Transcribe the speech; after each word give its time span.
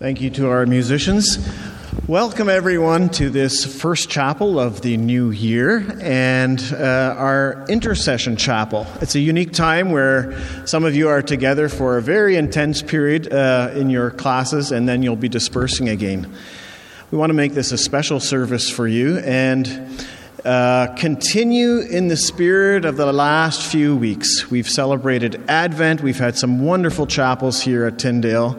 Thank 0.00 0.22
you 0.22 0.30
to 0.30 0.48
our 0.48 0.64
musicians. 0.64 1.46
Welcome, 2.06 2.48
everyone, 2.48 3.10
to 3.10 3.28
this 3.28 3.66
first 3.66 4.08
chapel 4.08 4.58
of 4.58 4.80
the 4.80 4.96
new 4.96 5.30
year 5.30 5.84
and 6.00 6.58
uh, 6.72 7.14
our 7.18 7.66
intersession 7.68 8.36
chapel. 8.36 8.86
It's 9.02 9.14
a 9.14 9.20
unique 9.20 9.52
time 9.52 9.90
where 9.90 10.40
some 10.66 10.86
of 10.86 10.96
you 10.96 11.10
are 11.10 11.20
together 11.20 11.68
for 11.68 11.98
a 11.98 12.02
very 12.02 12.36
intense 12.36 12.80
period 12.80 13.30
uh, 13.30 13.72
in 13.74 13.90
your 13.90 14.10
classes 14.10 14.72
and 14.72 14.88
then 14.88 15.02
you'll 15.02 15.16
be 15.16 15.28
dispersing 15.28 15.90
again. 15.90 16.34
We 17.10 17.18
want 17.18 17.28
to 17.28 17.34
make 17.34 17.52
this 17.52 17.70
a 17.70 17.76
special 17.76 18.20
service 18.20 18.70
for 18.70 18.88
you 18.88 19.18
and 19.18 20.02
uh, 20.46 20.94
continue 20.96 21.80
in 21.80 22.08
the 22.08 22.16
spirit 22.16 22.86
of 22.86 22.96
the 22.96 23.12
last 23.12 23.70
few 23.70 23.94
weeks. 23.94 24.50
We've 24.50 24.66
celebrated 24.66 25.44
Advent, 25.46 26.00
we've 26.00 26.18
had 26.18 26.38
some 26.38 26.64
wonderful 26.64 27.06
chapels 27.06 27.60
here 27.60 27.84
at 27.84 27.98
Tyndale. 27.98 28.58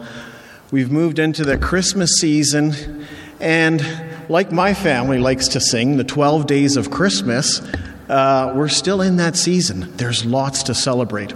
We've 0.72 0.90
moved 0.90 1.18
into 1.18 1.44
the 1.44 1.58
Christmas 1.58 2.12
season, 2.18 3.04
and 3.40 3.86
like 4.30 4.50
my 4.50 4.72
family 4.72 5.18
likes 5.18 5.48
to 5.48 5.60
sing, 5.60 5.98
the 5.98 6.04
12 6.04 6.46
days 6.46 6.78
of 6.78 6.90
Christmas, 6.90 7.60
uh, 8.08 8.54
we're 8.56 8.68
still 8.68 9.02
in 9.02 9.16
that 9.16 9.36
season. 9.36 9.94
There's 9.98 10.24
lots 10.24 10.62
to 10.62 10.74
celebrate. 10.74 11.34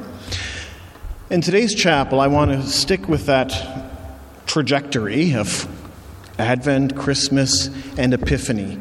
In 1.29 1.43
today's 1.43 1.75
chapel, 1.75 2.19
I 2.19 2.29
want 2.29 2.51
to 2.51 2.63
stick 2.63 3.09
with 3.09 3.27
that 3.27 3.53
trajectory 4.47 5.35
of 5.35 5.69
Advent, 6.39 6.97
Christmas, 6.97 7.69
and 7.99 8.15
Epiphany. 8.15 8.79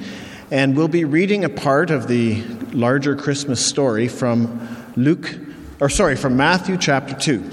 And 0.51 0.77
we'll 0.77 0.87
be 0.87 1.03
reading 1.03 1.43
a 1.43 1.49
part 1.49 1.91
of 1.91 2.07
the 2.07 2.41
larger 2.71 3.17
Christmas 3.17 3.65
story 3.65 4.07
from 4.07 4.69
Luke, 4.95 5.37
or 5.81 5.89
sorry, 5.89 6.15
from 6.15 6.37
Matthew 6.37 6.77
chapter 6.77 7.13
2. 7.13 7.51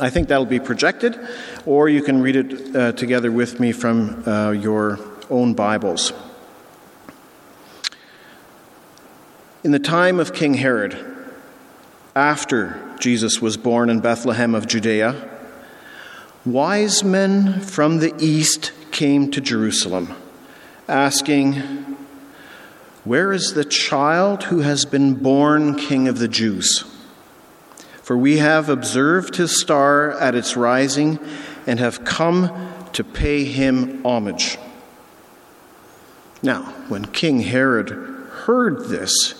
I 0.00 0.08
think 0.08 0.28
that'll 0.28 0.46
be 0.46 0.60
projected, 0.60 1.18
or 1.66 1.88
you 1.88 2.02
can 2.02 2.20
read 2.20 2.36
it 2.36 2.76
uh, 2.76 2.92
together 2.92 3.30
with 3.30 3.60
me 3.60 3.72
from 3.72 4.26
uh, 4.26 4.50
your 4.50 4.98
own 5.30 5.54
Bibles. 5.54 6.12
In 9.64 9.70
the 9.70 9.78
time 9.78 10.18
of 10.18 10.32
King 10.32 10.54
Herod, 10.54 10.98
after 12.16 12.96
Jesus 12.98 13.40
was 13.40 13.56
born 13.56 13.90
in 13.90 14.00
Bethlehem 14.00 14.54
of 14.54 14.66
Judea, 14.66 15.30
wise 16.44 17.04
men 17.04 17.60
from 17.60 17.98
the 17.98 18.12
east 18.18 18.72
came 18.90 19.30
to 19.30 19.40
Jerusalem, 19.40 20.14
asking, 20.88 21.56
Where 23.04 23.32
is 23.32 23.54
the 23.54 23.64
child 23.64 24.44
who 24.44 24.60
has 24.60 24.84
been 24.84 25.14
born 25.14 25.76
King 25.76 26.08
of 26.08 26.18
the 26.18 26.28
Jews? 26.28 26.84
For 28.02 28.16
we 28.18 28.38
have 28.38 28.68
observed 28.68 29.36
his 29.36 29.60
star 29.60 30.10
at 30.18 30.34
its 30.34 30.56
rising 30.56 31.20
and 31.66 31.78
have 31.78 32.04
come 32.04 32.68
to 32.92 33.04
pay 33.04 33.44
him 33.44 34.04
homage. 34.04 34.58
Now, 36.42 36.62
when 36.88 37.04
King 37.06 37.40
Herod 37.40 37.90
heard 37.90 38.88
this, 38.88 39.34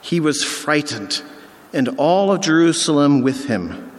he 0.00 0.18
was 0.18 0.42
frightened, 0.42 1.22
and 1.72 1.88
all 1.90 2.32
of 2.32 2.40
Jerusalem 2.40 3.22
with 3.22 3.46
him. 3.46 3.90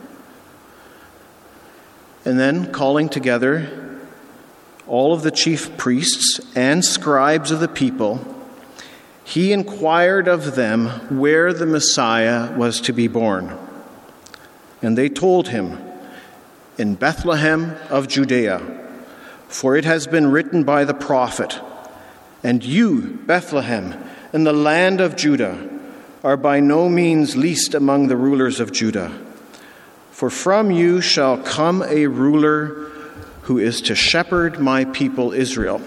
And 2.25 2.39
then, 2.39 2.71
calling 2.71 3.09
together 3.09 3.99
all 4.87 5.13
of 5.13 5.23
the 5.23 5.31
chief 5.31 5.77
priests 5.77 6.41
and 6.55 6.83
scribes 6.83 7.51
of 7.51 7.61
the 7.61 7.67
people, 7.69 8.19
he 9.23 9.53
inquired 9.53 10.27
of 10.27 10.55
them 10.55 10.87
where 11.17 11.53
the 11.53 11.65
Messiah 11.65 12.55
was 12.57 12.81
to 12.81 12.93
be 12.93 13.07
born. 13.07 13.57
And 14.81 14.97
they 14.97 15.07
told 15.07 15.47
him, 15.47 15.79
In 16.77 16.95
Bethlehem 16.95 17.75
of 17.89 18.07
Judea, 18.07 18.59
for 19.47 19.75
it 19.75 19.85
has 19.85 20.07
been 20.07 20.31
written 20.31 20.63
by 20.63 20.85
the 20.85 20.93
prophet, 20.93 21.59
And 22.41 22.63
you, 22.63 23.19
Bethlehem, 23.27 23.93
in 24.33 24.43
the 24.43 24.53
land 24.53 24.99
of 24.99 25.15
Judah, 25.15 25.69
are 26.23 26.37
by 26.37 26.59
no 26.59 26.89
means 26.89 27.35
least 27.35 27.75
among 27.75 28.07
the 28.07 28.17
rulers 28.17 28.59
of 28.59 28.71
Judah. 28.71 29.11
For 30.09 30.29
from 30.29 30.71
you 30.71 31.01
shall 31.01 31.37
come 31.37 31.83
a 31.83 32.07
ruler 32.07 32.89
who 33.43 33.59
is 33.59 33.81
to 33.81 33.93
shepherd 33.93 34.59
my 34.59 34.85
people 34.85 35.31
Israel. 35.31 35.81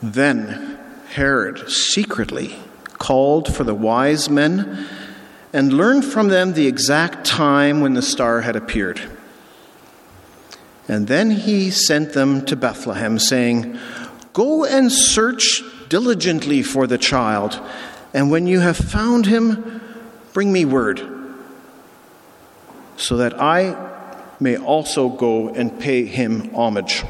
Then 0.00 0.78
Herod 1.10 1.70
secretly 1.70 2.56
called 2.98 3.52
for 3.52 3.64
the 3.64 3.74
wise 3.74 4.30
men 4.30 4.86
and 5.52 5.72
learned 5.72 6.04
from 6.04 6.28
them 6.28 6.54
the 6.54 6.66
exact 6.66 7.26
time 7.26 7.80
when 7.80 7.94
the 7.94 8.02
star 8.02 8.40
had 8.40 8.56
appeared. 8.56 9.00
And 10.88 11.06
then 11.06 11.30
he 11.30 11.70
sent 11.70 12.12
them 12.12 12.44
to 12.46 12.56
Bethlehem, 12.56 13.18
saying, 13.18 13.78
Go 14.32 14.64
and 14.64 14.90
search 14.90 15.62
diligently 15.88 16.62
for 16.62 16.86
the 16.86 16.98
child, 16.98 17.60
and 18.14 18.30
when 18.30 18.46
you 18.46 18.60
have 18.60 18.76
found 18.76 19.26
him, 19.26 19.80
bring 20.32 20.52
me 20.52 20.64
word, 20.64 21.06
so 22.96 23.18
that 23.18 23.40
I 23.40 23.90
may 24.40 24.56
also 24.56 25.08
go 25.08 25.50
and 25.50 25.78
pay 25.78 26.04
him 26.04 26.52
homage. 26.54 27.04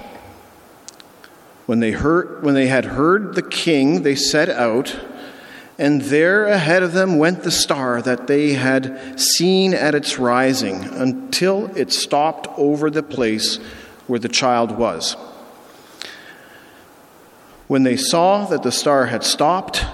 When 1.66 1.80
they, 1.80 1.92
heard, 1.92 2.42
when 2.42 2.54
they 2.54 2.66
had 2.66 2.84
heard 2.84 3.34
the 3.34 3.42
king, 3.42 4.02
they 4.02 4.16
set 4.16 4.50
out 4.50 4.96
and 5.82 6.00
there 6.02 6.46
ahead 6.46 6.84
of 6.84 6.92
them 6.92 7.18
went 7.18 7.42
the 7.42 7.50
star 7.50 8.00
that 8.02 8.28
they 8.28 8.52
had 8.52 9.18
seen 9.18 9.74
at 9.74 9.96
its 9.96 10.16
rising 10.16 10.84
until 10.84 11.76
it 11.76 11.92
stopped 11.92 12.46
over 12.56 12.88
the 12.88 13.02
place 13.02 13.56
where 14.06 14.20
the 14.20 14.28
child 14.28 14.78
was. 14.78 15.16
When 17.66 17.82
they 17.82 17.96
saw 17.96 18.44
that 18.44 18.62
the 18.62 18.70
star 18.70 19.06
had 19.06 19.24
stopped, 19.24 19.84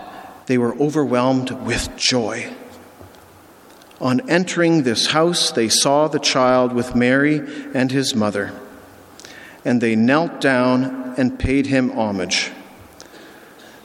they 0.45 0.59
were 0.59 0.77
overwhelmed 0.77 1.53
with 1.53 1.97
joy. 1.97 2.53
On 3.99 4.29
entering 4.29 4.83
this 4.83 5.07
house, 5.07 5.53
they 5.53 5.71
saw 5.71 6.07
the 6.07 6.19
child 6.19 6.75
with 6.75 6.95
Mary 6.95 7.41
and 7.73 7.91
his 7.91 8.15
mother, 8.15 8.53
and 9.65 9.81
they 9.81 9.97
knelt 9.97 10.39
down 10.39 11.15
and 11.17 11.39
paid 11.39 11.65
him 11.65 11.93
homage. 11.93 12.51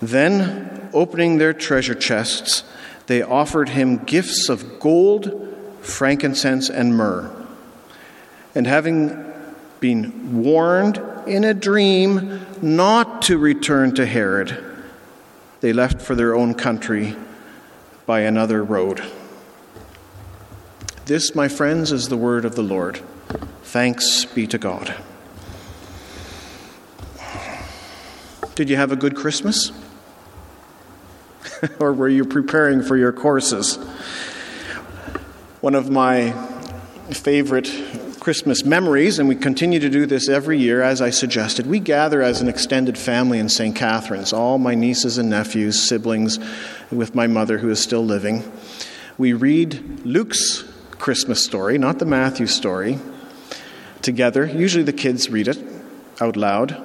Then 0.02 0.83
opening 0.94 1.38
their 1.38 1.54
treasure 1.54 1.96
chests, 1.96 2.64
they 3.08 3.22
offered 3.22 3.70
him 3.70 4.04
gifts 4.04 4.50
of 4.50 4.80
gold, 4.80 5.56
frankincense, 5.82 6.70
and 6.70 6.96
myrrh. 6.96 7.30
And 8.56 8.68
having 8.68 9.32
been 9.80 10.42
warned 10.42 11.02
in 11.28 11.44
a 11.44 11.54
dream 11.54 12.46
not 12.62 13.22
to 13.24 13.38
return 13.38 13.94
to 13.96 14.06
Herod, 14.06 14.58
they 15.62 15.74
left 15.74 16.02
for 16.02 16.16
their 16.16 16.36
own 16.36 16.54
country 16.54 17.16
by 18.06 18.22
another 18.22 18.64
road. 18.64 19.04
This, 21.06 21.36
my 21.36 21.50
friends, 21.50 21.92
is 21.92 22.08
the 22.08 22.18
word 22.18 22.46
of 22.46 22.56
the 22.56 22.64
Lord. 22.64 23.02
Thanks 23.64 24.24
be 24.24 24.48
to 24.48 24.58
God. 24.58 24.96
Did 28.56 28.70
you 28.70 28.76
have 28.76 28.92
a 28.92 28.96
good 28.96 29.16
Christmas? 29.16 29.72
or 31.80 31.94
were 31.94 32.10
you 32.10 32.26
preparing 32.26 32.82
for 32.82 32.98
your 32.98 33.12
courses? 33.12 33.76
One 35.62 35.76
of 35.76 35.90
my 35.90 36.32
favorite 37.12 37.72
Christmas 38.20 38.64
memories, 38.64 39.20
and 39.20 39.28
we 39.28 39.36
continue 39.36 39.80
to 39.80 39.90
do 39.90 40.06
this 40.06 40.30
every 40.30 40.58
year, 40.58 40.82
as 40.82 41.02
I 41.02 41.10
suggested. 41.10 41.68
We 41.68 41.80
gather 41.80 42.22
as 42.22 42.42
an 42.42 42.48
extended 42.48 42.98
family 42.98 43.40
in 43.40 43.50
St. 43.50 43.76
Catharines, 43.76 44.32
all 44.32 44.58
my 44.58 44.76
nieces 44.76 45.18
and 45.18 45.30
nephews, 45.30 45.82
siblings, 45.82 46.40
with 46.92 47.16
my 47.16 47.28
mother 47.28 47.58
who 47.58 47.70
is 47.70 47.82
still 47.82 48.04
living. 48.06 48.50
We 49.18 49.34
read 49.34 50.06
Luke's 50.06 50.64
Christmas 50.92 51.44
story, 51.44 51.78
not 51.78 52.00
the 52.00 52.06
Matthew 52.06 52.48
story, 52.48 52.98
together. 54.02 54.46
Usually 54.46 54.84
the 54.84 54.94
kids 54.94 55.30
read 55.30 55.50
it 55.50 55.60
out 56.22 56.38
loud. 56.38 56.82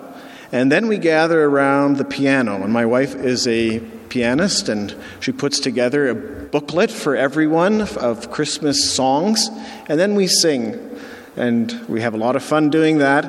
And 0.50 0.72
then 0.72 0.88
we 0.88 0.98
gather 0.98 1.44
around 1.44 1.98
the 1.98 2.04
piano, 2.04 2.62
and 2.62 2.72
my 2.72 2.86
wife 2.86 3.14
is 3.14 3.46
a 3.46 3.80
pianist, 4.08 4.68
and 4.68 4.94
she 5.20 5.32
puts 5.32 5.58
together 5.60 6.08
a 6.08 6.14
booklet 6.14 6.90
for 6.90 7.16
everyone 7.16 7.82
of 7.98 8.30
Christmas 8.30 8.92
songs, 8.92 9.48
and 9.88 9.98
then 9.98 10.14
we 10.14 10.26
sing. 10.26 10.96
And 11.36 11.86
we 11.88 12.00
have 12.00 12.14
a 12.14 12.16
lot 12.16 12.34
of 12.36 12.42
fun 12.42 12.70
doing 12.70 12.98
that. 12.98 13.24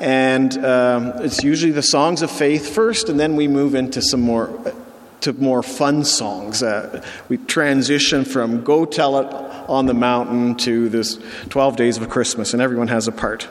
And 0.00 0.64
um, 0.64 1.12
it's 1.24 1.42
usually 1.42 1.72
the 1.72 1.82
songs 1.82 2.22
of 2.22 2.30
faith 2.30 2.72
first, 2.72 3.08
and 3.08 3.18
then 3.18 3.34
we 3.34 3.48
move 3.48 3.74
into 3.74 4.00
some 4.00 4.20
more 4.20 4.74
to 5.20 5.32
more 5.32 5.64
fun 5.64 6.04
songs. 6.04 6.62
Uh, 6.62 7.04
we 7.28 7.38
transition 7.38 8.24
from 8.24 8.62
"Go 8.62 8.84
Tell 8.84 9.18
It 9.18 9.26
on 9.68 9.86
the 9.86 9.94
Mountain" 9.94 10.54
to 10.58 10.88
this 10.88 11.18
12 11.48 11.76
Days 11.76 11.98
of 11.98 12.08
Christmas, 12.08 12.52
and 12.52 12.62
everyone 12.62 12.88
has 12.88 13.08
a 13.08 13.12
part. 13.12 13.48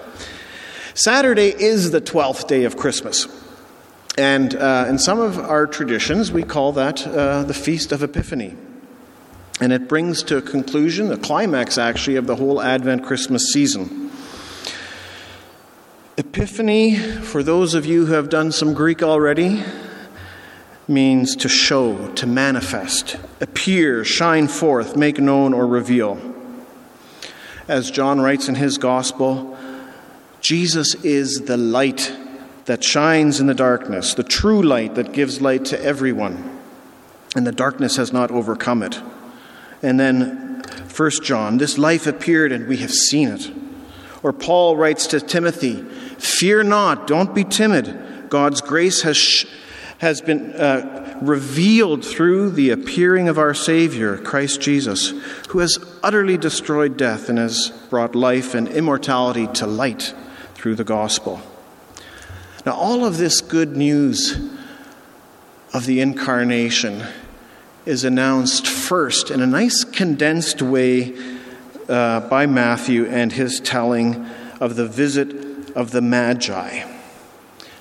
Saturday 0.93 1.49
is 1.49 1.91
the 1.91 2.01
12th 2.01 2.47
day 2.47 2.63
of 2.63 2.77
Christmas. 2.77 3.27
And 4.17 4.55
uh, 4.55 4.85
in 4.89 4.97
some 4.97 5.19
of 5.19 5.37
our 5.37 5.67
traditions, 5.67 6.31
we 6.31 6.41
call 6.41 6.71
that 6.73 7.05
uh, 7.05 7.43
the 7.43 7.53
Feast 7.53 7.91
of 7.91 8.01
Epiphany. 8.01 8.55
And 9.61 9.71
it 9.71 9.87
brings 9.87 10.23
to 10.23 10.37
a 10.37 10.41
conclusion, 10.41 11.09
the 11.09 11.17
climax 11.17 11.77
actually, 11.77 12.15
of 12.15 12.25
the 12.25 12.35
whole 12.35 12.59
Advent 12.59 13.05
Christmas 13.05 13.53
season. 13.53 14.11
Epiphany, 16.17 16.95
for 16.95 17.43
those 17.43 17.75
of 17.75 17.85
you 17.85 18.07
who 18.07 18.13
have 18.13 18.29
done 18.29 18.51
some 18.51 18.73
Greek 18.73 19.03
already, 19.03 19.63
means 20.87 21.35
to 21.35 21.49
show, 21.49 22.11
to 22.13 22.25
manifest, 22.25 23.17
appear, 23.39 24.03
shine 24.03 24.47
forth, 24.47 24.95
make 24.95 25.19
known, 25.19 25.53
or 25.53 25.67
reveal. 25.67 26.19
As 27.67 27.91
John 27.91 28.19
writes 28.19 28.47
in 28.47 28.55
his 28.55 28.79
gospel, 28.79 29.57
Jesus 30.41 30.95
is 31.03 31.41
the 31.41 31.57
light 31.57 32.11
that 32.67 32.83
shines 32.83 33.39
in 33.39 33.47
the 33.47 33.53
darkness, 33.53 34.13
the 34.13 34.23
true 34.23 34.61
light 34.61 34.95
that 34.95 35.13
gives 35.13 35.41
light 35.41 35.65
to 35.65 35.81
everyone, 35.81 36.59
and 37.35 37.47
the 37.47 37.51
darkness 37.51 37.95
has 37.95 38.13
not 38.13 38.29
overcome 38.29 38.83
it. 38.83 39.01
And 39.81 39.99
then 39.99 40.63
1 40.95 41.11
John, 41.23 41.57
this 41.57 41.77
life 41.77 42.07
appeared 42.07 42.51
and 42.51 42.67
we 42.67 42.77
have 42.77 42.91
seen 42.91 43.29
it. 43.29 43.49
Or 44.21 44.33
Paul 44.33 44.75
writes 44.75 45.07
to 45.07 45.21
Timothy, 45.21 45.81
Fear 46.17 46.63
not, 46.63 47.07
don't 47.07 47.33
be 47.33 47.45
timid. 47.45 48.29
God's 48.29 48.59
grace 48.59 49.03
has, 49.03 49.15
sh- 49.15 49.45
has 49.99 50.19
been 50.19 50.51
uh, 50.53 51.19
revealed 51.21 52.03
through 52.03 52.51
the 52.51 52.71
appearing 52.71 53.29
of 53.29 53.37
our 53.37 53.53
Savior, 53.53 54.17
Christ 54.17 54.59
Jesus, 54.59 55.13
who 55.49 55.59
has 55.59 55.77
utterly 56.03 56.35
destroyed 56.35 56.97
death 56.97 57.29
and 57.29 57.37
has 57.37 57.69
brought 57.89 58.13
life 58.13 58.55
and 58.55 58.67
immortality 58.67 59.47
to 59.53 59.67
light 59.67 60.13
through 60.55 60.75
the 60.75 60.83
gospel. 60.83 61.41
Now, 62.67 62.75
all 62.75 63.03
of 63.05 63.17
this 63.17 63.39
good 63.39 63.77
news 63.77 64.37
of 65.73 65.85
the 65.85 66.01
incarnation 66.01 67.01
is 67.85 68.03
announced 68.03 68.67
first 68.67 69.31
in 69.31 69.39
a 69.39 69.47
nice 69.47 69.85
condensed 69.85 70.61
way 70.61 71.15
uh, 71.87 72.27
by 72.27 72.45
Matthew 72.45 73.05
and 73.05 73.31
his 73.31 73.61
telling 73.61 74.25
of 74.59 74.75
the 74.75 74.85
visit 74.85 75.71
of 75.77 75.91
the 75.91 76.01
Magi. 76.01 76.83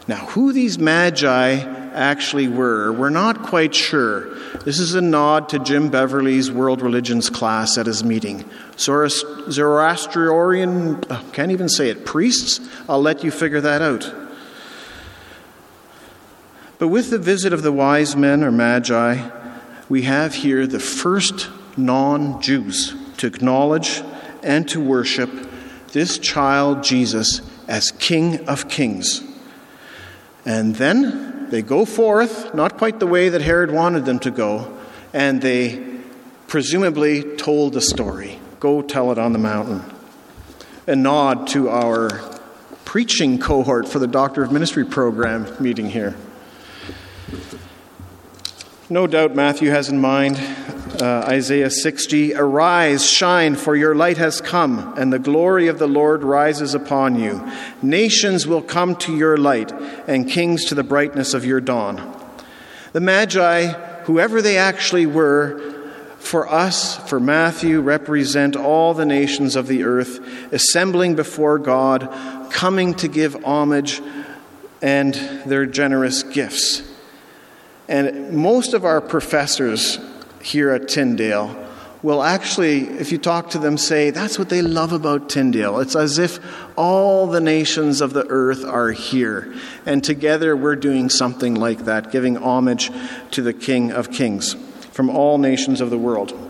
Now, 0.07 0.27
who 0.27 0.53
these 0.53 0.79
Magi 0.79 1.55
actually 1.93 2.47
were, 2.47 2.93
we're 2.93 3.11
not 3.11 3.43
quite 3.43 3.75
sure. 3.75 4.37
This 4.65 4.79
is 4.79 4.95
a 4.95 5.01
nod 5.01 5.49
to 5.49 5.59
Jim 5.59 5.89
Beverley's 5.89 6.53
world 6.53 6.81
religions 6.81 7.29
class 7.29 7.77
at 7.77 7.87
his 7.87 8.05
meeting. 8.05 8.45
Zoroastrian, 8.79 11.05
oh, 11.11 11.25
can't 11.33 11.51
even 11.51 11.69
say 11.69 11.91
it, 11.91 12.05
priests? 12.05 12.61
I'll 12.89 13.03
let 13.03 13.25
you 13.25 13.33
figure 13.33 13.63
that 13.63 13.83
out. 13.83 14.26
But 16.79 16.89
with 16.89 17.11
the 17.11 17.19
visit 17.19 17.53
of 17.53 17.63
the 17.63 17.73
wise 17.73 18.17
men 18.17 18.45
or 18.45 18.53
Magi, 18.53 19.31
we 19.89 20.03
have 20.03 20.35
here 20.35 20.67
the 20.67 20.81
first 20.81 21.49
non 21.77 22.41
Jews 22.43 22.95
to 23.19 23.27
acknowledge 23.27 24.03
and 24.43 24.69
to 24.69 24.81
worship 24.81 25.31
this 25.93 26.19
child 26.19 26.85
Jesus 26.85 27.41
as 27.67 27.93
King 27.93 28.47
of 28.47 28.69
Kings. 28.69 29.23
And 30.45 30.77
then 30.77 31.49
they 31.51 31.63
go 31.63 31.85
forth, 31.85 32.55
not 32.55 32.77
quite 32.77 33.01
the 33.01 33.07
way 33.07 33.29
that 33.31 33.41
Herod 33.41 33.71
wanted 33.71 34.05
them 34.05 34.19
to 34.21 34.31
go, 34.31 34.77
and 35.13 35.41
they 35.41 35.83
presumably 36.47 37.37
told 37.37 37.73
the 37.73 37.81
story. 37.81 38.39
Go 38.61 38.83
tell 38.83 39.11
it 39.13 39.19
on 39.19 39.33
the 39.33 39.39
mountain. 39.39 39.83
A 40.87 40.95
nod 40.95 41.49
to 41.49 41.69
our 41.69 42.11
preaching 42.85 43.39
cohort 43.39 43.89
for 43.89 43.99
the 43.99 44.07
Doctor 44.07 44.45
of 44.45 44.53
Ministry 44.53 44.85
program 44.85 45.47
meeting 45.61 45.91
here. 45.91 46.15
No 48.89 49.09
doubt 49.09 49.35
Matthew 49.35 49.71
has 49.71 49.89
in 49.89 50.01
mind 50.01 50.39
uh, 51.03 51.25
Isaiah 51.27 51.71
60 51.71 52.35
Arise, 52.35 53.05
shine, 53.05 53.57
for 53.57 53.75
your 53.75 53.97
light 53.97 54.17
has 54.19 54.41
come, 54.41 54.95
and 54.97 55.13
the 55.13 55.19
glory 55.19 55.67
of 55.67 55.81
the 55.81 55.89
Lord 55.89 56.23
rises 56.23 56.73
upon 56.73 57.19
you. 57.19 57.45
Nations 57.83 58.47
will 58.47 58.63
come 58.63 58.95
to 58.97 59.17
your 59.17 59.37
light, 59.37 59.73
and 60.07 60.29
kings 60.29 60.67
to 60.67 60.77
the 60.77 60.85
brightness 60.85 61.35
of 61.35 61.45
your 61.45 61.61
dawn. 61.61 62.15
The 62.93 63.01
Magi, 63.01 63.73
whoever 64.05 64.41
they 64.41 64.57
actually 64.57 65.07
were, 65.07 65.61
for 66.19 66.49
us, 66.49 66.97
for 67.09 67.19
Matthew, 67.19 67.81
represent 67.81 68.55
all 68.55 68.95
the 68.95 69.05
nations 69.05 69.57
of 69.57 69.67
the 69.67 69.83
earth, 69.83 70.21
assembling 70.53 71.17
before 71.17 71.59
God, 71.59 72.09
coming 72.53 72.95
to 72.95 73.09
give 73.09 73.45
homage 73.45 74.01
and 74.81 75.13
their 75.45 75.67
generous 75.67 76.23
gifts. 76.23 76.96
And 77.89 78.33
most 78.33 78.75
of 78.75 78.85
our 78.85 79.01
professors 79.01 79.99
here 80.43 80.71
at 80.71 80.89
Tyndale 80.89 81.65
will 82.03 82.23
actually, 82.23 82.89
if 82.99 83.11
you 83.11 83.19
talk 83.19 83.51
to 83.51 83.59
them, 83.59 83.77
say 83.79 84.11
that's 84.11 84.39
what 84.39 84.49
they 84.49 84.63
love 84.63 84.93
about 84.93 85.29
Tyndale. 85.29 85.81
It's 85.81 85.97
as 85.97 86.19
if 86.19 86.39
all 86.77 87.27
the 87.27 87.41
nations 87.41 88.01
of 88.01 88.13
the 88.13 88.27
earth 88.29 88.65
are 88.65 88.91
here. 88.91 89.53
And 89.87 90.05
together 90.05 90.57
we're 90.57 90.77
doing 90.77 91.09
something 91.09 91.55
like 91.55 91.81
that, 91.87 92.13
giving 92.13 92.37
homage 92.37 92.91
to 93.33 93.43
the 93.43 93.53
King 93.53 93.91
of 93.93 94.11
Kings 94.11 94.55
from 94.93 95.11
all 95.11 95.39
nations 95.39 95.81
of 95.81 95.91
the 95.91 95.99
world. 95.99 96.46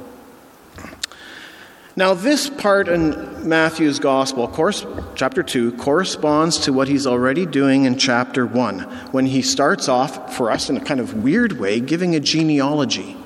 Now, 1.98 2.12
this 2.12 2.50
part 2.50 2.88
in 2.88 3.48
Matthew's 3.48 3.98
Gospel, 3.98 4.46
course, 4.48 4.84
chapter 5.14 5.42
2, 5.42 5.78
corresponds 5.78 6.58
to 6.58 6.72
what 6.74 6.88
he's 6.88 7.06
already 7.06 7.46
doing 7.46 7.86
in 7.86 7.96
chapter 7.96 8.44
1, 8.44 8.80
when 9.12 9.24
he 9.24 9.40
starts 9.40 9.88
off, 9.88 10.36
for 10.36 10.50
us 10.50 10.68
in 10.68 10.76
a 10.76 10.80
kind 10.80 11.00
of 11.00 11.24
weird 11.24 11.58
way, 11.58 11.80
giving 11.80 12.14
a 12.14 12.20
genealogy. 12.20 13.16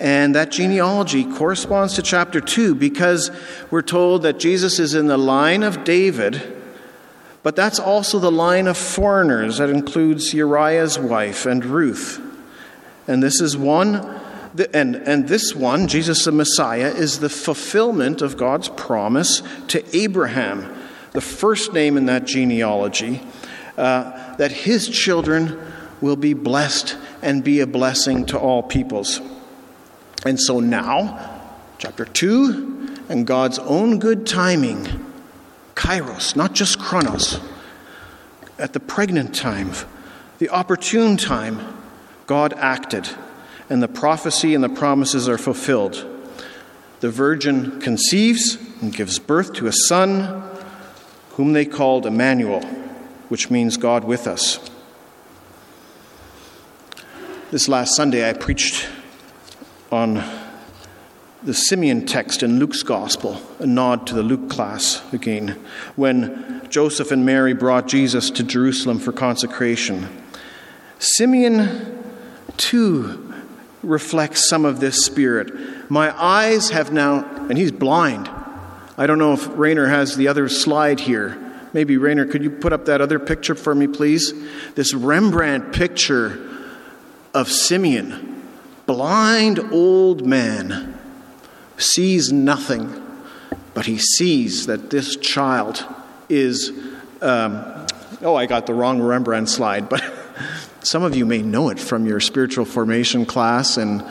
And 0.00 0.34
that 0.34 0.50
genealogy 0.50 1.22
corresponds 1.22 1.94
to 1.94 2.02
chapter 2.02 2.40
2 2.40 2.74
because 2.74 3.30
we're 3.70 3.82
told 3.82 4.22
that 4.22 4.40
Jesus 4.40 4.80
is 4.80 4.94
in 4.94 5.06
the 5.06 5.16
line 5.16 5.62
of 5.62 5.84
David, 5.84 6.42
but 7.44 7.54
that's 7.54 7.78
also 7.78 8.18
the 8.18 8.32
line 8.32 8.66
of 8.66 8.76
foreigners. 8.76 9.58
That 9.58 9.70
includes 9.70 10.34
Uriah's 10.34 10.98
wife 10.98 11.46
and 11.46 11.64
Ruth. 11.64 12.20
And 13.06 13.22
this 13.22 13.40
is 13.40 13.56
one, 13.56 14.20
and, 14.74 14.96
and 14.96 15.28
this 15.28 15.54
one, 15.54 15.88
Jesus 15.88 16.24
the 16.24 16.32
Messiah, 16.32 16.88
is 16.88 17.20
the 17.20 17.28
fulfillment 17.28 18.22
of 18.22 18.36
God's 18.36 18.68
promise 18.68 19.42
to 19.68 19.96
Abraham, 19.96 20.74
the 21.12 21.20
first 21.20 21.72
name 21.72 21.96
in 21.96 22.06
that 22.06 22.26
genealogy, 22.26 23.22
uh, 23.78 24.36
that 24.36 24.52
his 24.52 24.88
children 24.88 25.58
will 26.00 26.16
be 26.16 26.34
blessed 26.34 26.96
and 27.22 27.42
be 27.42 27.60
a 27.60 27.66
blessing 27.66 28.26
to 28.26 28.38
all 28.38 28.62
peoples. 28.62 29.20
And 30.26 30.38
so 30.38 30.60
now, 30.60 31.40
chapter 31.78 32.04
2, 32.04 32.96
and 33.08 33.26
God's 33.26 33.58
own 33.60 33.98
good 33.98 34.26
timing, 34.26 34.86
kairos, 35.74 36.36
not 36.36 36.52
just 36.52 36.78
chronos, 36.78 37.40
at 38.58 38.72
the 38.72 38.80
pregnant 38.80 39.34
time, 39.34 39.72
the 40.38 40.48
opportune 40.48 41.16
time, 41.16 41.76
God 42.26 42.52
acted, 42.54 43.08
and 43.72 43.82
the 43.82 43.88
prophecy 43.88 44.54
and 44.54 44.62
the 44.62 44.68
promises 44.68 45.30
are 45.30 45.38
fulfilled. 45.38 46.06
The 47.00 47.10
virgin 47.10 47.80
conceives 47.80 48.58
and 48.82 48.94
gives 48.94 49.18
birth 49.18 49.54
to 49.54 49.66
a 49.66 49.72
son, 49.72 50.42
whom 51.30 51.54
they 51.54 51.64
called 51.64 52.04
Emmanuel, 52.04 52.60
which 53.30 53.50
means 53.50 53.78
God 53.78 54.04
with 54.04 54.26
us. 54.26 54.60
This 57.50 57.66
last 57.66 57.96
Sunday, 57.96 58.28
I 58.28 58.34
preached 58.34 58.90
on 59.90 60.22
the 61.42 61.54
Simeon 61.54 62.04
text 62.04 62.42
in 62.42 62.58
Luke's 62.58 62.82
Gospel, 62.82 63.40
a 63.58 63.66
nod 63.66 64.06
to 64.08 64.14
the 64.14 64.22
Luke 64.22 64.50
class 64.50 65.02
again, 65.14 65.58
when 65.96 66.60
Joseph 66.68 67.10
and 67.10 67.24
Mary 67.24 67.54
brought 67.54 67.88
Jesus 67.88 68.28
to 68.32 68.42
Jerusalem 68.42 68.98
for 68.98 69.12
consecration. 69.12 70.24
Simeon, 70.98 72.04
too, 72.58 73.31
reflects 73.82 74.48
some 74.48 74.64
of 74.64 74.80
this 74.80 75.04
spirit. 75.04 75.90
My 75.90 76.16
eyes 76.20 76.70
have 76.70 76.92
now, 76.92 77.24
and 77.48 77.58
he's 77.58 77.72
blind. 77.72 78.28
I 78.96 79.06
don't 79.06 79.18
know 79.18 79.32
if 79.32 79.48
Rayner 79.56 79.86
has 79.88 80.16
the 80.16 80.28
other 80.28 80.48
slide 80.48 81.00
here. 81.00 81.38
Maybe, 81.72 81.96
Rayner, 81.96 82.26
could 82.26 82.42
you 82.42 82.50
put 82.50 82.72
up 82.72 82.84
that 82.86 83.00
other 83.00 83.18
picture 83.18 83.54
for 83.54 83.74
me, 83.74 83.86
please? 83.86 84.32
This 84.74 84.94
Rembrandt 84.94 85.72
picture 85.72 86.48
of 87.34 87.50
Simeon 87.50 88.32
blind 88.86 89.58
old 89.72 90.26
man 90.26 90.98
sees 91.78 92.32
nothing, 92.32 93.02
but 93.74 93.86
he 93.86 93.98
sees 93.98 94.66
that 94.66 94.90
this 94.90 95.16
child 95.16 95.84
is. 96.28 96.70
Um, 97.20 97.86
oh, 98.20 98.34
I 98.34 98.46
got 98.46 98.66
the 98.66 98.74
wrong 98.74 99.00
Rembrandt 99.00 99.48
slide, 99.48 99.88
but 99.88 100.02
some 100.82 101.02
of 101.02 101.14
you 101.14 101.24
may 101.24 101.42
know 101.42 101.68
it 101.70 101.78
from 101.78 102.06
your 102.06 102.20
spiritual 102.20 102.64
formation 102.64 103.24
class 103.24 103.76
and 103.76 104.04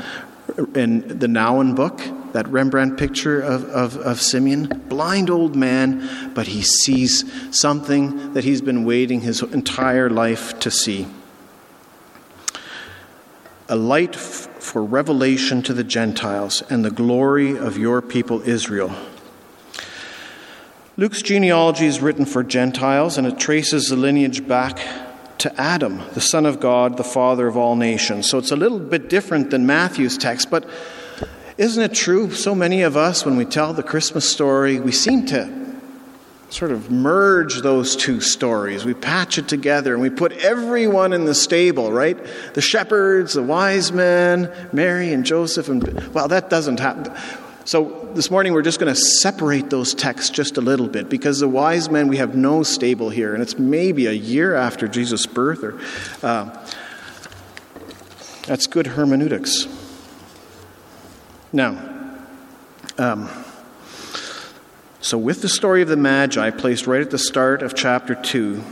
in 0.75 1.19
the 1.19 1.27
Nouwen 1.27 1.75
book, 1.75 2.01
that 2.33 2.47
Rembrandt 2.47 2.97
picture 2.97 3.39
of, 3.39 3.65
of, 3.65 3.97
of 3.97 4.21
Simeon. 4.21 4.83
Blind 4.87 5.29
old 5.29 5.55
man, 5.55 6.31
but 6.33 6.47
he 6.47 6.61
sees 6.61 7.25
something 7.55 8.33
that 8.33 8.43
he's 8.43 8.61
been 8.61 8.85
waiting 8.85 9.21
his 9.21 9.41
entire 9.41 10.09
life 10.09 10.57
to 10.59 10.71
see. 10.71 11.07
A 13.69 13.75
light 13.75 14.15
for 14.15 14.83
revelation 14.83 15.61
to 15.63 15.73
the 15.73 15.83
Gentiles 15.83 16.61
and 16.69 16.83
the 16.83 16.91
glory 16.91 17.57
of 17.57 17.77
your 17.77 18.01
people 18.01 18.41
Israel. 18.41 18.93
Luke's 20.97 21.21
genealogy 21.21 21.85
is 21.85 22.01
written 22.01 22.25
for 22.25 22.43
Gentiles 22.43 23.17
and 23.17 23.25
it 23.25 23.39
traces 23.39 23.87
the 23.87 23.95
lineage 23.95 24.45
back 24.45 24.79
to 25.41 25.59
Adam, 25.59 26.01
the 26.13 26.21
Son 26.21 26.45
of 26.45 26.59
God, 26.59 26.97
the 26.97 27.03
Father 27.03 27.47
of 27.47 27.57
all 27.57 27.75
nations. 27.75 28.29
So 28.29 28.37
it's 28.37 28.51
a 28.51 28.55
little 28.55 28.79
bit 28.79 29.09
different 29.09 29.49
than 29.49 29.65
Matthew's 29.65 30.17
text, 30.17 30.51
but 30.51 30.69
isn't 31.57 31.81
it 31.81 31.95
true? 31.95 32.31
So 32.31 32.53
many 32.53 32.83
of 32.83 32.95
us, 32.95 33.25
when 33.25 33.37
we 33.37 33.45
tell 33.45 33.73
the 33.73 33.83
Christmas 33.83 34.29
story, 34.29 34.79
we 34.79 34.91
seem 34.91 35.25
to 35.27 35.61
sort 36.49 36.71
of 36.71 36.91
merge 36.91 37.61
those 37.61 37.95
two 37.95 38.21
stories. 38.21 38.85
We 38.85 38.93
patch 38.93 39.39
it 39.39 39.47
together 39.47 39.93
and 39.93 40.01
we 40.01 40.11
put 40.11 40.33
everyone 40.33 41.11
in 41.11 41.25
the 41.25 41.33
stable, 41.33 41.91
right? 41.91 42.17
The 42.53 42.61
shepherds, 42.61 43.33
the 43.33 43.41
wise 43.41 43.91
men, 43.91 44.51
Mary 44.71 45.11
and 45.11 45.25
Joseph, 45.25 45.69
and 45.69 45.83
well, 46.13 46.27
that 46.27 46.49
doesn't 46.51 46.79
happen. 46.79 47.13
So 47.63 48.09
this 48.15 48.31
morning 48.31 48.53
we're 48.53 48.63
just 48.63 48.79
going 48.79 48.91
to 48.91 48.99
separate 48.99 49.69
those 49.69 49.93
texts 49.93 50.31
just 50.31 50.57
a 50.57 50.61
little 50.61 50.87
bit 50.87 51.09
because 51.09 51.39
the 51.39 51.47
wise 51.47 51.89
men 51.91 52.07
we 52.07 52.17
have 52.17 52.35
no 52.35 52.63
stable 52.63 53.11
here, 53.11 53.35
and 53.35 53.43
it's 53.43 53.59
maybe 53.59 54.07
a 54.07 54.11
year 54.11 54.55
after 54.55 54.87
Jesus' 54.87 55.27
birth, 55.27 55.63
or 55.63 55.79
uh, 56.23 56.67
that's 58.47 58.65
good 58.67 58.87
hermeneutics. 58.87 59.67
Now. 61.53 61.87
Um, 62.97 63.29
so, 64.99 65.17
with 65.17 65.41
the 65.41 65.49
story 65.49 65.81
of 65.81 65.87
the 65.87 65.97
Magi 65.97 66.51
placed 66.51 66.85
right 66.85 67.01
at 67.01 67.09
the 67.09 67.17
start 67.17 67.63
of 67.63 67.73
chapter 67.73 68.13
2, 68.13 68.63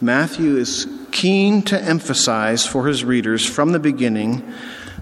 Matthew 0.00 0.56
is 0.56 0.86
keen 1.12 1.60
to 1.62 1.80
emphasize 1.80 2.66
for 2.66 2.86
his 2.86 3.04
readers 3.04 3.44
from 3.44 3.72
the 3.72 3.78
beginning 3.78 4.50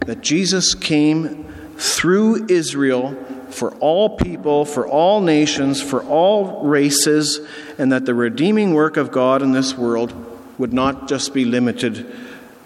that 0.06 0.22
Jesus 0.22 0.74
came 0.74 1.46
through 1.76 2.46
Israel 2.48 3.14
for 3.50 3.74
all 3.76 4.16
people, 4.16 4.64
for 4.64 4.86
all 4.86 5.20
nations, 5.20 5.82
for 5.82 6.02
all 6.02 6.64
races, 6.64 7.40
and 7.78 7.92
that 7.92 8.06
the 8.06 8.14
redeeming 8.14 8.74
work 8.74 8.96
of 8.96 9.12
God 9.12 9.42
in 9.42 9.52
this 9.52 9.76
world 9.76 10.14
would 10.58 10.72
not 10.72 11.08
just 11.08 11.34
be 11.34 11.44
limited 11.44 12.14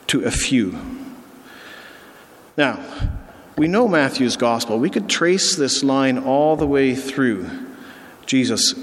to 0.08 0.24
a 0.24 0.30
few. 0.30 0.78
Now, 2.56 2.80
we 3.56 3.68
know 3.68 3.88
Matthew's 3.88 4.36
gospel. 4.36 4.78
We 4.78 4.90
could 4.90 5.08
trace 5.08 5.56
this 5.56 5.82
line 5.82 6.18
all 6.18 6.56
the 6.56 6.66
way 6.66 6.94
through. 6.94 7.48
Jesus 8.26 8.74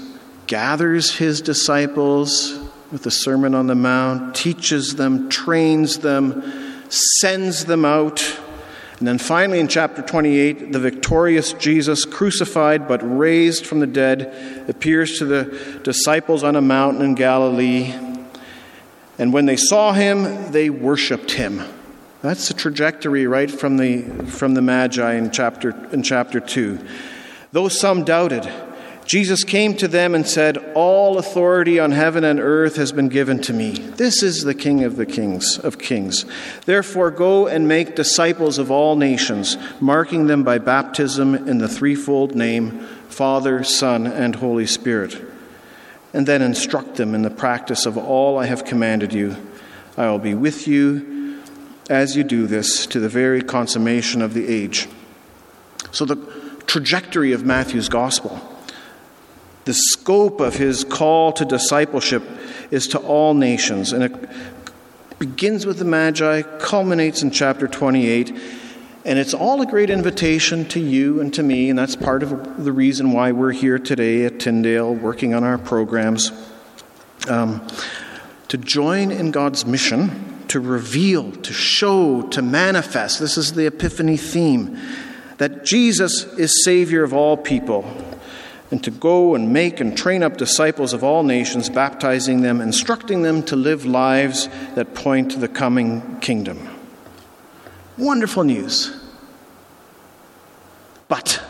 gathers 0.46 1.16
his 1.16 1.40
disciples 1.40 2.58
with 2.90 3.02
the 3.02 3.10
Sermon 3.10 3.54
on 3.54 3.66
the 3.66 3.74
Mount, 3.74 4.34
teaches 4.34 4.96
them, 4.96 5.28
trains 5.28 5.98
them, 5.98 6.42
sends 6.88 7.64
them 7.64 7.84
out. 7.84 8.38
And 8.98 9.06
then 9.06 9.18
finally, 9.18 9.60
in 9.60 9.68
chapter 9.68 10.02
28, 10.02 10.72
the 10.72 10.80
victorious 10.80 11.52
Jesus, 11.52 12.04
crucified 12.04 12.88
but 12.88 12.98
raised 13.02 13.64
from 13.64 13.78
the 13.78 13.86
dead, 13.86 14.66
appears 14.68 15.18
to 15.18 15.24
the 15.24 15.80
disciples 15.84 16.42
on 16.42 16.56
a 16.56 16.60
mountain 16.60 17.02
in 17.02 17.14
Galilee. 17.14 17.94
And 19.18 19.32
when 19.32 19.46
they 19.46 19.56
saw 19.56 19.92
him, 19.92 20.50
they 20.50 20.68
worshiped 20.68 21.32
him. 21.32 21.62
That's 22.22 22.48
the 22.48 22.54
trajectory 22.54 23.28
right 23.28 23.50
from 23.50 23.76
the, 23.76 24.02
from 24.26 24.54
the 24.54 24.62
Magi 24.62 25.14
in 25.14 25.30
chapter, 25.30 25.70
in 25.92 26.02
chapter 26.02 26.40
2. 26.40 26.78
Though 27.52 27.68
some 27.68 28.04
doubted, 28.04 28.50
Jesus 29.08 29.42
came 29.42 29.74
to 29.78 29.88
them 29.88 30.14
and 30.14 30.28
said, 30.28 30.58
All 30.74 31.16
authority 31.16 31.80
on 31.80 31.92
heaven 31.92 32.24
and 32.24 32.38
earth 32.38 32.76
has 32.76 32.92
been 32.92 33.08
given 33.08 33.40
to 33.40 33.54
me. 33.54 33.70
This 33.70 34.22
is 34.22 34.44
the 34.44 34.52
King 34.52 34.84
of 34.84 34.96
the 34.96 35.06
kings 35.06 35.58
of 35.58 35.78
kings. 35.78 36.26
Therefore 36.66 37.10
go 37.10 37.46
and 37.46 37.66
make 37.66 37.96
disciples 37.96 38.58
of 38.58 38.70
all 38.70 38.96
nations, 38.96 39.56
marking 39.80 40.26
them 40.26 40.44
by 40.44 40.58
baptism 40.58 41.34
in 41.34 41.56
the 41.56 41.70
threefold 41.70 42.34
name 42.34 42.80
Father, 43.08 43.64
Son, 43.64 44.06
and 44.06 44.34
Holy 44.36 44.66
Spirit. 44.66 45.18
And 46.12 46.26
then 46.26 46.42
instruct 46.42 46.96
them 46.96 47.14
in 47.14 47.22
the 47.22 47.30
practice 47.30 47.86
of 47.86 47.96
all 47.96 48.38
I 48.38 48.44
have 48.44 48.66
commanded 48.66 49.14
you. 49.14 49.36
I 49.96 50.10
will 50.10 50.18
be 50.18 50.34
with 50.34 50.68
you 50.68 51.40
as 51.88 52.14
you 52.14 52.24
do 52.24 52.46
this 52.46 52.84
to 52.88 53.00
the 53.00 53.08
very 53.08 53.40
consummation 53.40 54.20
of 54.20 54.34
the 54.34 54.46
age. 54.46 54.86
So 55.92 56.04
the 56.04 56.16
trajectory 56.66 57.32
of 57.32 57.46
Matthew's 57.46 57.88
gospel 57.88 58.47
the 59.68 59.74
scope 59.74 60.40
of 60.40 60.56
his 60.56 60.82
call 60.82 61.30
to 61.30 61.44
discipleship 61.44 62.22
is 62.70 62.86
to 62.86 62.98
all 63.00 63.34
nations, 63.34 63.92
and 63.92 64.02
it 64.02 64.30
begins 65.18 65.66
with 65.66 65.78
the 65.78 65.84
Magi, 65.84 66.40
culminates 66.58 67.22
in 67.22 67.30
chapter 67.30 67.68
28, 67.68 68.30
and 69.04 69.18
it's 69.18 69.34
all 69.34 69.60
a 69.60 69.66
great 69.66 69.90
invitation 69.90 70.64
to 70.68 70.80
you 70.80 71.20
and 71.20 71.34
to 71.34 71.42
me, 71.42 71.68
and 71.68 71.78
that's 71.78 71.96
part 71.96 72.22
of 72.22 72.64
the 72.64 72.72
reason 72.72 73.12
why 73.12 73.30
we're 73.30 73.52
here 73.52 73.78
today 73.78 74.24
at 74.24 74.40
Tyndale 74.40 74.94
working 74.94 75.34
on 75.34 75.44
our 75.44 75.58
programs. 75.58 76.32
Um, 77.28 77.60
to 78.48 78.56
join 78.56 79.10
in 79.10 79.32
God's 79.32 79.66
mission, 79.66 80.46
to 80.48 80.60
reveal, 80.60 81.30
to 81.30 81.52
show, 81.52 82.22
to 82.28 82.40
manifest. 82.40 83.20
This 83.20 83.36
is 83.36 83.52
the 83.52 83.66
Epiphany 83.66 84.16
theme 84.16 84.78
that 85.36 85.66
Jesus 85.66 86.24
is 86.38 86.64
Savior 86.64 87.04
of 87.04 87.12
all 87.12 87.36
people, 87.36 87.84
and 88.70 88.84
to 88.84 88.90
go 88.90 89.34
and 89.34 89.52
make 89.52 89.80
and 89.80 89.96
train 89.96 90.22
up 90.22 90.36
disciples 90.36 90.92
of 90.92 91.02
all 91.02 91.22
nations, 91.22 91.70
baptizing 91.70 92.42
them, 92.42 92.60
instructing 92.60 93.22
them 93.22 93.42
to 93.44 93.56
live 93.56 93.86
lives 93.86 94.48
that 94.74 94.94
point 94.94 95.30
to 95.30 95.38
the 95.38 95.48
coming 95.48 96.20
kingdom. 96.20 96.68
Wonderful 97.96 98.44
news. 98.44 98.94
But, 101.08 101.42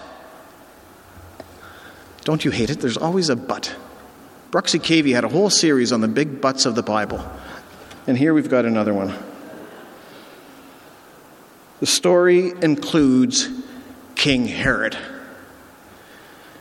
don't 2.24 2.44
you 2.44 2.52
hate 2.52 2.70
it? 2.70 2.80
There's 2.80 2.96
always 2.96 3.28
a 3.28 3.36
but. 3.36 3.74
Bruxy 4.52 4.80
Cavey 4.80 5.12
had 5.12 5.24
a 5.24 5.28
whole 5.28 5.50
series 5.50 5.92
on 5.92 6.00
the 6.00 6.08
big 6.08 6.40
buts 6.40 6.64
of 6.64 6.74
the 6.74 6.82
Bible. 6.82 7.20
And 8.06 8.16
here 8.16 8.32
we've 8.32 8.48
got 8.48 8.64
another 8.64 8.94
one. 8.94 9.14
The 11.80 11.86
story 11.86 12.52
includes 12.62 13.48
King 14.14 14.46
Herod. 14.46 14.96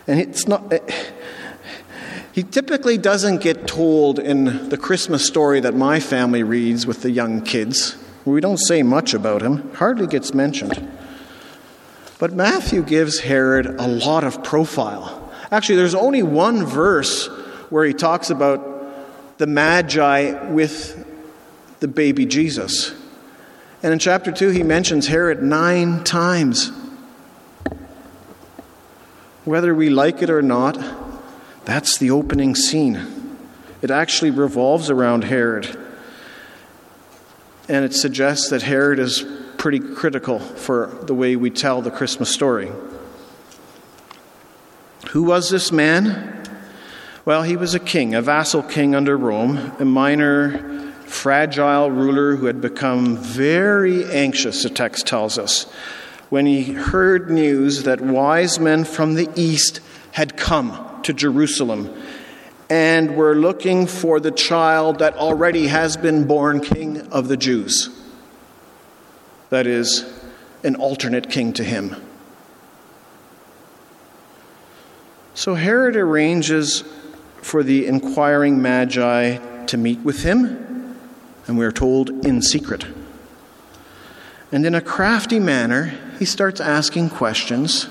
And 0.07 0.19
it's 0.19 0.47
not. 0.47 0.71
Eh, 0.71 0.79
he 2.31 2.43
typically 2.43 2.99
doesn't 2.99 3.41
get 3.41 3.67
told 3.67 4.19
in 4.19 4.69
the 4.69 4.77
Christmas 4.77 5.25
story 5.25 5.59
that 5.59 5.73
my 5.73 5.99
family 5.99 6.43
reads 6.43 6.85
with 6.85 7.01
the 7.01 7.09
young 7.09 7.41
kids. 7.41 7.97
We 8.25 8.41
don't 8.41 8.57
say 8.57 8.83
much 8.83 9.13
about 9.13 9.41
him, 9.41 9.73
hardly 9.73 10.05
gets 10.05 10.33
mentioned. 10.35 10.87
But 12.19 12.33
Matthew 12.33 12.83
gives 12.83 13.21
Herod 13.21 13.65
a 13.65 13.87
lot 13.87 14.23
of 14.23 14.43
profile. 14.43 15.31
Actually, 15.51 15.77
there's 15.77 15.95
only 15.95 16.23
one 16.23 16.65
verse 16.65 17.27
where 17.69 17.85
he 17.85 17.93
talks 17.93 18.29
about 18.29 19.39
the 19.39 19.47
Magi 19.47 20.51
with 20.51 21.05
the 21.79 21.87
baby 21.87 22.25
Jesus. 22.25 22.93
And 23.81 23.93
in 23.93 23.99
chapter 23.99 24.31
2, 24.31 24.49
he 24.49 24.63
mentions 24.63 25.07
Herod 25.07 25.41
nine 25.41 26.03
times. 26.03 26.71
Whether 29.47 29.73
we 29.73 29.89
like 29.89 30.21
it 30.21 30.29
or 30.29 30.41
not, 30.41 30.77
that's 31.63 31.99
the 31.99 32.11
opening 32.11 32.53
scene. 32.53 33.37
It 33.81 33.89
actually 33.89 34.31
revolves 34.31 34.89
around 34.89 35.23
Herod. 35.23 35.73
And 37.69 37.85
it 37.85 37.93
suggests 37.93 38.49
that 38.49 38.63
Herod 38.63 38.99
is 38.99 39.25
pretty 39.57 39.79
critical 39.79 40.39
for 40.39 40.87
the 41.03 41.13
way 41.13 41.37
we 41.37 41.49
tell 41.49 41.81
the 41.81 41.91
Christmas 41.91 42.29
story. 42.29 42.69
Who 45.11 45.23
was 45.23 45.49
this 45.49 45.71
man? 45.71 46.43
Well, 47.23 47.43
he 47.43 47.55
was 47.55 47.73
a 47.73 47.79
king, 47.79 48.15
a 48.15 48.21
vassal 48.21 48.63
king 48.63 48.95
under 48.95 49.15
Rome, 49.15 49.71
a 49.79 49.85
minor, 49.85 50.91
fragile 51.05 51.89
ruler 51.89 52.35
who 52.35 52.47
had 52.47 52.59
become 52.59 53.15
very 53.15 54.03
anxious, 54.11 54.63
the 54.63 54.69
text 54.69 55.07
tells 55.07 55.39
us, 55.39 55.71
when 56.29 56.45
he 56.45 56.63
heard 56.73 57.29
news 57.29 57.83
that 57.83 58.01
wise 58.01 58.59
men 58.59 58.83
from 58.83 59.13
the 59.13 59.29
east 59.35 59.79
had 60.11 60.35
come 60.35 61.01
to 61.03 61.13
Jerusalem 61.13 61.93
and 62.69 63.15
were 63.15 63.35
looking 63.35 63.87
for 63.87 64.19
the 64.19 64.31
child 64.31 64.99
that 64.99 65.15
already 65.15 65.67
has 65.67 65.95
been 65.95 66.27
born 66.27 66.59
king 66.59 67.01
of 67.11 67.27
the 67.29 67.37
Jews. 67.37 67.89
That 69.49 69.65
is, 69.65 70.05
an 70.63 70.75
alternate 70.75 71.29
king 71.29 71.53
to 71.53 71.63
him. 71.63 71.95
So 75.33 75.53
Herod 75.53 75.95
arranges 75.95 76.83
for 77.41 77.63
the 77.63 77.85
inquiring 77.85 78.61
magi 78.61 79.37
to 79.67 79.77
meet 79.77 79.99
with 79.99 80.23
him, 80.23 80.97
and 81.47 81.57
we 81.57 81.63
are 81.63 81.71
told 81.71 82.09
in 82.25 82.41
secret. 82.41 82.85
And 84.51 84.65
in 84.65 84.75
a 84.75 84.81
crafty 84.81 85.39
manner, 85.39 85.93
he 86.19 86.25
starts 86.25 86.59
asking 86.59 87.09
questions 87.09 87.87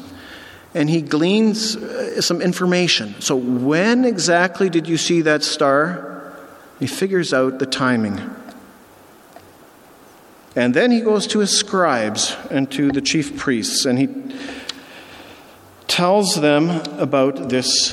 and 0.74 0.90
he 0.90 1.00
gleans 1.00 1.76
uh, 1.76 2.20
some 2.20 2.42
information. 2.42 3.14
So, 3.20 3.36
when 3.36 4.04
exactly 4.04 4.68
did 4.68 4.86
you 4.88 4.96
see 4.96 5.22
that 5.22 5.42
star? 5.42 6.34
He 6.78 6.86
figures 6.86 7.32
out 7.32 7.58
the 7.58 7.66
timing. 7.66 8.20
And 10.54 10.74
then 10.74 10.90
he 10.90 11.00
goes 11.00 11.26
to 11.28 11.38
his 11.40 11.56
scribes 11.56 12.36
and 12.50 12.70
to 12.72 12.90
the 12.90 13.00
chief 13.00 13.36
priests 13.36 13.84
and 13.84 13.98
he 13.98 14.08
tells 15.96 16.34
them 16.34 16.68
about 16.98 17.48
this, 17.48 17.92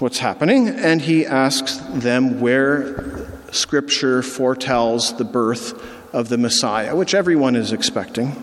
what's 0.00 0.18
happening, 0.18 0.68
and 0.68 1.00
he 1.00 1.24
asks 1.24 1.76
them 1.76 2.40
where 2.40 3.28
Scripture 3.52 4.22
foretells 4.22 5.16
the 5.16 5.24
birth 5.24 5.80
of 6.12 6.28
the 6.28 6.38
Messiah, 6.38 6.96
which 6.96 7.14
everyone 7.14 7.54
is 7.54 7.72
expecting. 7.72 8.42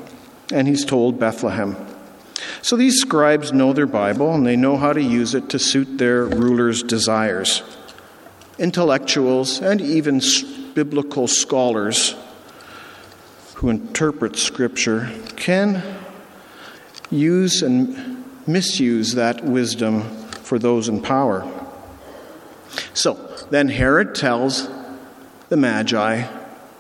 And 0.54 0.68
he's 0.68 0.86
told 0.86 1.20
Bethlehem. 1.20 1.76
So 2.62 2.78
these 2.78 3.02
scribes 3.02 3.52
know 3.52 3.74
their 3.74 3.88
Bible 3.88 4.34
and 4.34 4.46
they 4.46 4.56
know 4.56 4.78
how 4.78 4.94
to 4.94 5.02
use 5.02 5.34
it 5.34 5.50
to 5.50 5.60
suit 5.60 5.98
their 5.98 6.26
rulers' 6.26 6.84
desires. 6.84 7.64
Intellectuals 8.60 9.60
and 9.60 9.82
even 9.82 10.22
biblical 10.74 11.28
scholars 11.28 12.16
who 13.56 13.70
interpret 13.70 14.38
Scripture 14.38 15.12
can 15.36 15.84
use 17.10 17.62
and 17.62 18.24
misuse 18.48 19.16
that 19.16 19.44
wisdom 19.44 20.04
for 20.44 20.60
those 20.60 20.88
in 20.88 21.02
power. 21.02 21.50
So 22.94 23.14
then 23.50 23.70
Herod 23.70 24.16
tells 24.16 24.70
the 25.50 25.58
Magi 25.58 26.22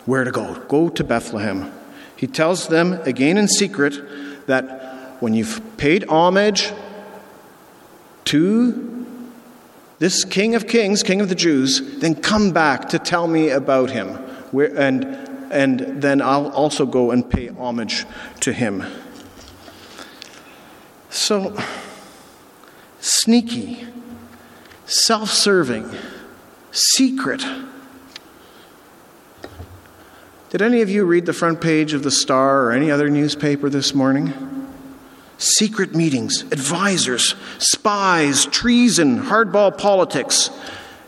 where 0.06 0.24
to 0.24 0.32
go. 0.32 0.56
Go 0.68 0.90
to 0.90 1.04
Bethlehem. 1.04 1.72
He 2.24 2.28
tells 2.28 2.70
them 2.70 2.94
again 3.02 3.38
in 3.38 3.50
secret 3.50 4.48
that 4.48 5.18
when 5.20 5.34
you've 5.34 5.62
paid 5.76 6.06
homage 6.08 6.72
to 8.24 9.06
this 10.00 10.24
King 10.24 10.56
of 10.56 10.66
Kings, 10.66 11.04
King 11.04 11.20
of 11.20 11.28
the 11.28 11.36
Jews, 11.36 12.00
then 12.00 12.16
come 12.16 12.54
back 12.54 12.88
to 12.88 12.98
tell 12.98 13.28
me 13.28 13.50
about 13.50 13.90
him. 13.90 14.08
Where, 14.54 14.74
and, 14.74 15.04
and 15.52 16.02
then 16.02 16.22
I'll 16.22 16.48
also 16.52 16.86
go 16.86 17.12
and 17.12 17.30
pay 17.30 17.50
homage 17.50 18.06
to 18.40 18.54
him. 18.54 18.86
So, 21.10 21.58
sneaky, 23.02 23.86
self 24.86 25.30
serving, 25.30 25.92
secret. 26.72 27.44
Did 30.54 30.62
any 30.62 30.84
of 30.84 30.90
you 30.92 31.04
read 31.04 31.26
the 31.26 31.34
front 31.34 31.62
page 31.62 31.94
of 31.94 32.04
the 32.04 32.12
Star 32.12 32.66
or 32.66 32.72
any 32.74 32.92
other 32.92 33.10
newspaper 33.10 33.72
this 33.72 33.96
morning? 33.96 34.68
Secret 35.40 35.96
meetings, 35.96 36.44
advisors, 36.52 37.34
spies, 37.58 38.46
treason, 38.46 39.20
hardball 39.20 39.76
politics, 39.76 40.52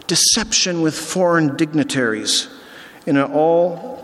deception 0.08 0.82
with 0.82 0.98
foreign 0.98 1.56
dignitaries 1.58 2.48
in 3.06 3.18
an 3.18 3.32
all 3.32 4.04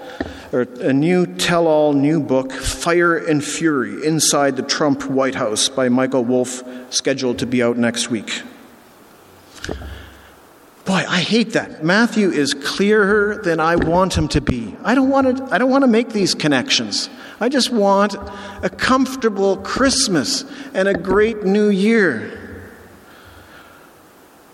or 0.51 0.67
a 0.79 0.93
new 0.93 1.25
tell 1.25 1.65
all 1.65 1.93
new 1.93 2.19
book, 2.19 2.51
Fire 2.51 3.17
and 3.17 3.43
Fury 3.43 4.05
Inside 4.05 4.57
the 4.57 4.61
Trump 4.61 5.09
White 5.09 5.33
House 5.33 5.69
by 5.69 5.89
Michael 5.89 6.23
Wolff, 6.23 6.61
scheduled 6.93 7.39
to 7.39 7.47
be 7.47 7.63
out 7.63 7.77
next 7.77 8.11
week. 8.11 8.43
Boy, 10.85 11.05
I 11.07 11.19
hate 11.19 11.53
that. 11.53 11.83
Matthew 11.83 12.31
is 12.31 12.53
clearer 12.53 13.39
than 13.43 13.59
I 13.59 13.75
want 13.75 14.17
him 14.17 14.27
to 14.29 14.41
be. 14.41 14.75
I 14.83 14.95
don't 14.95 15.09
want 15.09 15.37
to, 15.37 15.53
I 15.53 15.59
don't 15.59 15.69
want 15.69 15.83
to 15.83 15.87
make 15.87 16.09
these 16.09 16.33
connections. 16.33 17.09
I 17.39 17.49
just 17.49 17.71
want 17.71 18.15
a 18.63 18.69
comfortable 18.69 19.57
Christmas 19.57 20.43
and 20.73 20.87
a 20.87 20.93
great 20.93 21.43
new 21.43 21.69
year. 21.69 22.37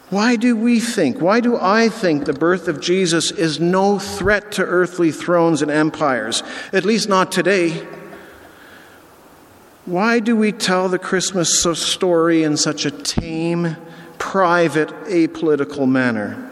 Why 0.10 0.38
do 0.38 0.56
we 0.56 0.80
think, 0.80 1.20
why 1.20 1.42
do 1.42 1.58
I 1.58 1.90
think 1.90 2.26
the 2.26 2.34
birth 2.34 2.70
of 2.70 2.80
Jesus 2.80 3.30
is 3.32 3.60
no 3.60 4.00
threat 4.00 4.54
to 4.54 4.64
earthly 4.64 5.12
thrones 5.12 5.62
and 5.62 5.70
empires? 5.70 6.44
At 6.72 6.86
least 6.86 7.10
not 7.10 7.32
today. 7.32 7.86
Why 9.86 10.20
do 10.20 10.36
we 10.36 10.54
tell 10.54 10.88
the 10.88 11.00
Christmas 11.00 11.62
story 11.62 12.44
in 12.44 12.56
such 12.58 12.86
a 12.86 12.92
tame, 12.92 13.76
private, 14.32 14.90
apolitical 15.06 15.88
manner? 15.88 16.52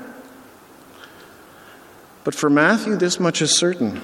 But 2.23 2.33
for 2.33 2.49
Matthew, 2.49 2.95
this 2.95 3.19
much 3.19 3.41
is 3.41 3.57
certain. 3.57 4.01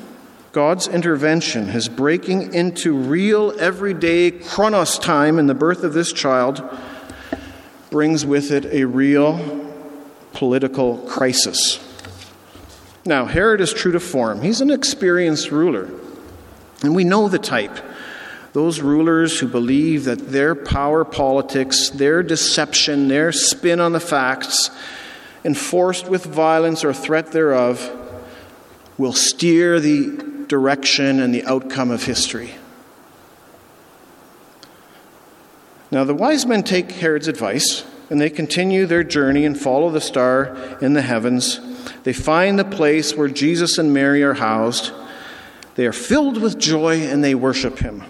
God's 0.51 0.89
intervention, 0.89 1.69
his 1.69 1.87
breaking 1.87 2.53
into 2.53 2.93
real, 2.93 3.57
everyday 3.57 4.31
chronos 4.31 4.99
time 4.99 5.39
in 5.39 5.47
the 5.47 5.53
birth 5.53 5.85
of 5.85 5.93
this 5.93 6.11
child, 6.11 6.61
brings 7.89 8.25
with 8.25 8.51
it 8.51 8.65
a 8.65 8.83
real 8.83 9.71
political 10.33 10.97
crisis. 11.07 11.79
Now, 13.05 13.25
Herod 13.25 13.61
is 13.61 13.73
true 13.73 13.93
to 13.93 14.01
form. 14.01 14.41
He's 14.41 14.59
an 14.59 14.69
experienced 14.69 15.49
ruler. 15.49 15.89
And 16.83 16.93
we 16.93 17.05
know 17.05 17.29
the 17.29 17.39
type 17.39 17.79
those 18.53 18.81
rulers 18.81 19.39
who 19.39 19.47
believe 19.47 20.05
that 20.05 20.31
their 20.31 20.55
power 20.55 21.05
politics, 21.05 21.89
their 21.89 22.21
deception, 22.21 23.07
their 23.07 23.31
spin 23.31 23.79
on 23.79 23.93
the 23.93 23.99
facts, 23.99 24.69
enforced 25.43 26.07
with 26.07 26.25
violence 26.25 26.83
or 26.83 26.93
threat 26.93 27.31
thereof, 27.31 27.97
will 28.97 29.13
steer 29.13 29.79
the 29.79 30.45
direction 30.47 31.19
and 31.19 31.33
the 31.33 31.43
outcome 31.45 31.91
of 31.91 32.03
history. 32.03 32.51
Now, 35.89 36.03
the 36.03 36.13
wise 36.13 36.45
men 36.45 36.63
take 36.63 36.91
Herod's 36.91 37.27
advice 37.27 37.85
and 38.09 38.19
they 38.19 38.29
continue 38.29 38.85
their 38.85 39.03
journey 39.03 39.45
and 39.45 39.59
follow 39.59 39.89
the 39.89 40.01
star 40.01 40.55
in 40.81 40.93
the 40.93 41.01
heavens. 41.01 41.59
They 42.03 42.13
find 42.13 42.59
the 42.59 42.65
place 42.65 43.15
where 43.15 43.27
Jesus 43.29 43.77
and 43.77 43.93
Mary 43.93 44.23
are 44.23 44.33
housed. 44.33 44.91
They 45.75 45.85
are 45.85 45.93
filled 45.93 46.41
with 46.41 46.59
joy 46.59 47.01
and 47.01 47.23
they 47.23 47.35
worship 47.35 47.79
him. 47.79 48.03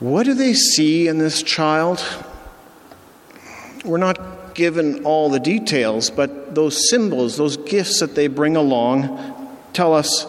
What 0.00 0.26
do 0.26 0.34
they 0.34 0.54
see 0.54 1.06
in 1.06 1.18
this 1.18 1.42
child? 1.42 2.04
We're 3.84 3.98
not 3.98 4.54
given 4.54 5.04
all 5.04 5.30
the 5.30 5.40
details, 5.40 6.10
but 6.10 6.54
those 6.54 6.88
symbols, 6.88 7.36
those 7.36 7.56
gifts 7.56 8.00
that 8.00 8.14
they 8.14 8.26
bring 8.26 8.56
along, 8.56 9.48
tell 9.72 9.94
us 9.94 10.26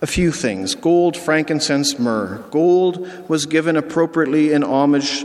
a 0.00 0.06
few 0.06 0.30
things 0.30 0.74
gold, 0.74 1.16
frankincense, 1.16 1.98
myrrh. 1.98 2.38
Gold 2.50 3.28
was 3.28 3.46
given 3.46 3.76
appropriately 3.76 4.52
in 4.52 4.62
homage 4.62 5.24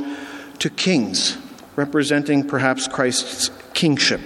to 0.59 0.69
kings, 0.69 1.37
representing 1.75 2.47
perhaps 2.47 2.87
Christ's 2.87 3.51
kingship. 3.73 4.21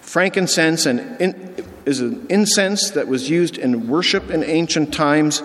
Frankincense 0.00 0.86
in, 0.86 1.66
is 1.84 2.00
an 2.00 2.26
incense 2.28 2.90
that 2.90 3.08
was 3.08 3.28
used 3.28 3.58
in 3.58 3.88
worship 3.88 4.30
in 4.30 4.44
ancient 4.44 4.92
times 4.92 5.42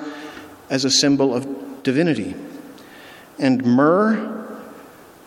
as 0.69 0.85
a 0.85 0.91
symbol 0.91 1.33
of 1.33 1.83
divinity. 1.83 2.35
And 3.39 3.63
myrrh, 3.65 4.47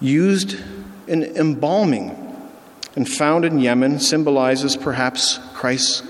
used 0.00 0.58
in 1.06 1.22
embalming 1.22 2.16
and 2.96 3.08
found 3.08 3.44
in 3.44 3.58
Yemen, 3.58 4.00
symbolizes 4.00 4.76
perhaps 4.76 5.38
Christ's 5.54 6.02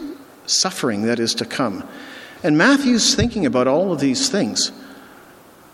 suffering 0.47 1.03
that 1.03 1.19
is 1.19 1.35
to 1.35 1.45
come. 1.45 1.87
And 2.43 2.57
Matthew's 2.57 3.15
thinking 3.15 3.45
about 3.45 3.69
all 3.69 3.93
of 3.93 4.01
these 4.01 4.29
things. 4.31 4.73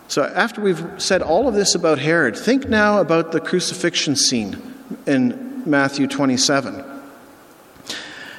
So, 0.08 0.24
after 0.24 0.60
we've 0.60 0.84
said 0.98 1.22
all 1.22 1.48
of 1.48 1.54
this 1.54 1.74
about 1.74 1.98
Herod, 1.98 2.36
think 2.36 2.68
now 2.68 3.00
about 3.00 3.32
the 3.32 3.40
crucifixion 3.40 4.16
scene 4.16 4.74
in 5.06 5.62
Matthew 5.66 6.06
27. 6.06 6.84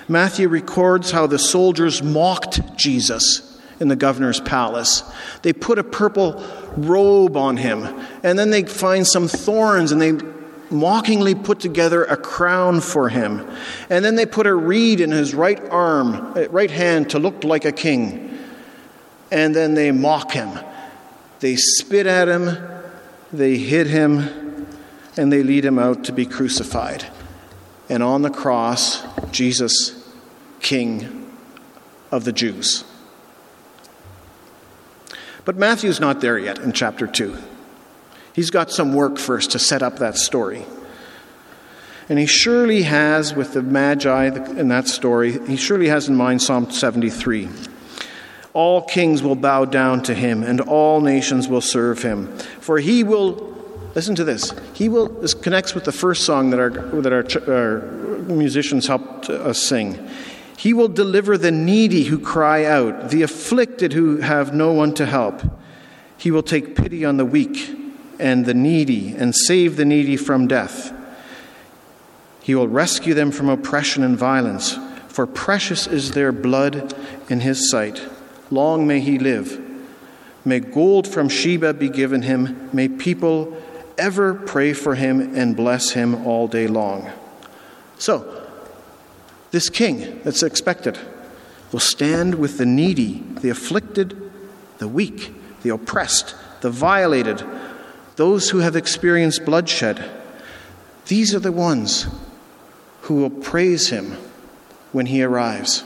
Matthew 0.08 0.48
records 0.48 1.12
how 1.12 1.28
the 1.28 1.40
soldiers 1.40 2.02
mocked 2.02 2.78
Jesus 2.78 3.47
in 3.80 3.88
the 3.88 3.96
governor's 3.96 4.40
palace. 4.40 5.04
They 5.42 5.54
put 5.54 5.80
a 5.80 5.84
purple 5.84 6.44
robe 6.76 7.38
on 7.38 7.58
him, 7.58 7.84
and 8.24 8.38
then 8.38 8.50
they 8.50 8.64
find 8.64 9.06
some 9.06 9.28
thorns 9.28 9.92
and 9.92 10.02
they 10.02 10.14
mockingly 10.70 11.36
put 11.36 11.60
together 11.60 12.04
a 12.06 12.18
crown 12.18 12.82
for 12.82 13.10
him. 13.10 13.48
And 13.90 14.04
then 14.04 14.16
they 14.16 14.26
put 14.26 14.48
a 14.48 14.54
reed 14.54 15.00
in 15.00 15.12
his 15.12 15.34
right 15.34 15.62
arm, 15.70 16.34
uh, 16.36 16.48
right 16.50 16.72
hand 16.72 17.12
to 17.12 17.20
look 17.20 17.44
like 17.44 17.66
a 17.66 17.72
king. 17.72 18.38
And 19.32 19.56
then 19.56 19.74
they 19.74 19.92
mock 19.92 20.32
him. 20.32 20.60
They 21.40 21.56
spit 21.56 22.08
at 22.08 22.28
him, 22.28 22.58
they 23.32 23.58
hit 23.58 23.88
him, 23.88 24.68
and 25.16 25.32
they 25.32 25.44
lead 25.44 25.66
him 25.66 25.78
out 25.78 26.06
to 26.06 26.12
be 26.12 26.26
crucified. 26.26 27.06
And 27.90 28.02
on 28.02 28.22
the 28.22 28.30
cross, 28.30 29.04
Jesus, 29.32 30.12
King 30.60 31.30
of 32.12 32.24
the 32.24 32.32
Jews. 32.32 32.84
But 35.48 35.56
Matthew's 35.56 36.02
not 36.02 36.20
there 36.20 36.38
yet 36.38 36.60
in 36.60 36.74
chapter 36.74 37.08
2. 37.08 37.38
He's 38.34 38.50
got 38.50 38.70
some 38.70 38.94
work 38.94 39.18
first 39.18 39.52
to 39.52 39.60
set 39.60 39.82
up 39.82 40.00
that 40.00 40.18
story. 40.18 40.66
And 42.10 42.20
he 42.20 42.26
surely 42.26 42.82
has, 42.82 43.34
with 43.34 43.54
the 43.54 43.62
Magi 43.62 44.26
in 44.26 44.68
that 44.68 44.90
story, 44.90 45.40
he 45.48 45.56
surely 45.56 45.88
has 45.88 46.10
in 46.10 46.18
mind 46.18 46.42
Psalm 46.42 46.70
73. 46.70 47.48
All 48.52 48.82
kings 48.82 49.24
will 49.24 49.38
bow 49.38 49.64
down 49.64 50.04
to 50.04 50.14
him, 50.14 50.44
and 50.44 50.60
all 50.60 51.00
nations 51.00 51.48
will 51.48 51.62
serve 51.62 52.02
him. 52.02 52.28
For 52.60 52.78
he 52.78 53.06
will, 53.06 53.56
listen 53.96 54.16
to 54.16 54.26
this, 54.26 54.54
he 54.74 54.90
will, 54.90 55.08
this 55.08 55.34
connects 55.34 55.74
with 55.74 55.86
the 55.86 55.94
first 55.94 56.26
song 56.26 56.50
that 56.50 56.60
our, 56.60 56.72
that 56.72 57.14
our, 57.14 57.54
our 57.54 58.18
musicians 58.24 58.86
helped 58.86 59.30
us 59.30 59.62
sing. 59.62 60.10
He 60.58 60.74
will 60.74 60.88
deliver 60.88 61.38
the 61.38 61.52
needy 61.52 62.06
who 62.06 62.18
cry 62.18 62.66
out, 62.66 63.12
the 63.12 63.22
afflicted 63.22 63.94
who 63.94 64.18
have 64.18 64.56
no 64.56 64.74
one 64.74 64.94
to 64.96 65.06
help. 65.06 65.44
He 66.18 66.32
will 66.32 66.42
take 66.42 66.76
pity 66.76 67.06
on 67.06 67.18
the 67.18 67.26
weak 67.26 67.78
and 68.20 68.44
the 68.44 68.56
needy 68.56 69.14
and 69.16 69.36
save 69.36 69.78
the 69.78 69.86
needy 69.86 70.18
from 70.18 70.48
death. 70.48 70.92
He 72.42 72.56
will 72.56 72.68
rescue 72.68 73.14
them 73.14 73.32
from 73.32 73.50
oppression 73.50 74.04
and 74.04 74.18
violence, 74.18 74.80
for 75.10 75.28
precious 75.28 75.86
is 75.86 76.14
their 76.14 76.32
blood 76.32 76.96
in 77.30 77.42
his 77.42 77.70
sight. 77.70 78.02
Long 78.50 78.88
may 78.88 79.00
he 79.00 79.20
live. 79.20 79.62
May 80.44 80.60
gold 80.60 81.08
from 81.08 81.30
Sheba 81.30 81.76
be 81.76 81.90
given 81.90 82.24
him. 82.24 82.70
May 82.74 82.88
people 82.88 83.62
ever 83.96 84.34
pray 84.34 84.74
for 84.74 84.96
him 84.96 85.36
and 85.36 85.56
bless 85.56 85.92
him 85.92 86.26
all 86.26 86.48
day 86.48 86.66
long. 86.66 87.12
So, 88.00 88.37
this 89.52 89.70
king 89.70 90.22
that's 90.24 90.44
expected 90.44 90.98
will 91.72 91.80
stand 91.80 92.36
with 92.36 92.58
the 92.58 92.66
needy, 92.66 93.24
the 93.42 93.50
afflicted, 93.50 94.32
the 94.78 94.88
weak, 94.88 95.34
the 95.64 95.70
oppressed, 95.70 96.36
the 96.62 96.70
violated, 96.70 97.44
those 98.16 98.50
who 98.50 98.60
have 98.60 98.76
experienced 98.76 99.46
bloodshed. 99.46 100.10
These 101.08 101.34
are 101.36 101.40
the 101.40 101.52
ones 101.52 102.08
who 103.02 103.16
will 103.16 103.30
praise 103.30 103.90
him 103.90 104.18
when 104.92 105.06
he 105.06 105.24
arrives. 105.24 105.84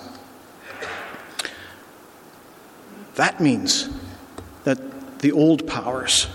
That 3.16 3.40
means 3.42 3.90
that 4.64 5.20
the 5.20 5.32
old 5.32 5.68
powers, 5.68 6.28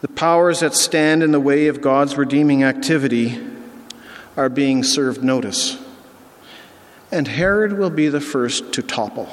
the 0.00 0.08
powers 0.08 0.60
that 0.60 0.74
stand 0.74 1.22
in 1.22 1.32
the 1.32 1.40
way 1.40 1.66
of 1.66 1.80
God's 1.80 2.16
redeeming 2.16 2.62
activity, 2.62 3.38
are 4.36 4.48
being 4.48 4.82
served 4.82 5.22
notice. 5.22 5.82
And 7.10 7.28
Herod 7.28 7.74
will 7.78 7.90
be 7.90 8.08
the 8.08 8.20
first 8.20 8.72
to 8.74 8.82
topple. 8.82 9.28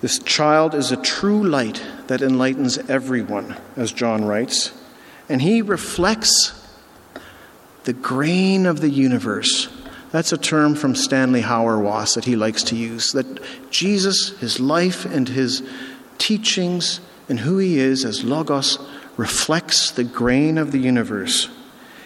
This 0.00 0.18
child 0.18 0.74
is 0.74 0.90
a 0.90 0.96
true 0.96 1.44
light 1.44 1.82
that 2.08 2.22
enlightens 2.22 2.78
everyone, 2.78 3.56
as 3.76 3.92
John 3.92 4.24
writes, 4.24 4.72
and 5.28 5.40
he 5.40 5.62
reflects 5.62 6.58
the 7.84 7.92
grain 7.92 8.66
of 8.66 8.80
the 8.80 8.90
universe. 8.90 9.68
That's 10.10 10.32
a 10.32 10.38
term 10.38 10.74
from 10.74 10.94
Stanley 10.94 11.42
Hauerwas 11.42 12.14
that 12.14 12.24
he 12.24 12.36
likes 12.36 12.64
to 12.64 12.76
use. 12.76 13.12
That 13.12 13.40
Jesus, 13.70 14.30
his 14.40 14.60
life 14.60 15.04
and 15.04 15.28
his 15.28 15.62
teachings 16.18 17.00
and 17.28 17.40
who 17.40 17.58
he 17.58 17.78
is 17.78 18.04
as 18.04 18.24
Logos 18.24 18.78
reflects 19.16 19.90
the 19.90 20.04
grain 20.04 20.58
of 20.58 20.72
the 20.72 20.78
universe. 20.78 21.48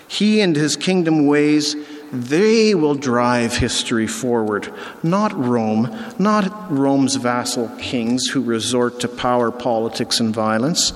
He 0.08 0.40
and 0.40 0.54
his 0.54 0.76
kingdom 0.76 1.26
ways, 1.26 1.74
they 2.12 2.74
will 2.74 2.94
drive 2.94 3.56
history 3.56 4.06
forward, 4.06 4.72
not 5.02 5.32
Rome, 5.36 5.96
not 6.18 6.70
Rome's 6.70 7.16
vassal 7.16 7.68
kings 7.78 8.28
who 8.28 8.42
resort 8.42 9.00
to 9.00 9.08
power, 9.08 9.50
politics, 9.50 10.20
and 10.20 10.32
violence. 10.32 10.92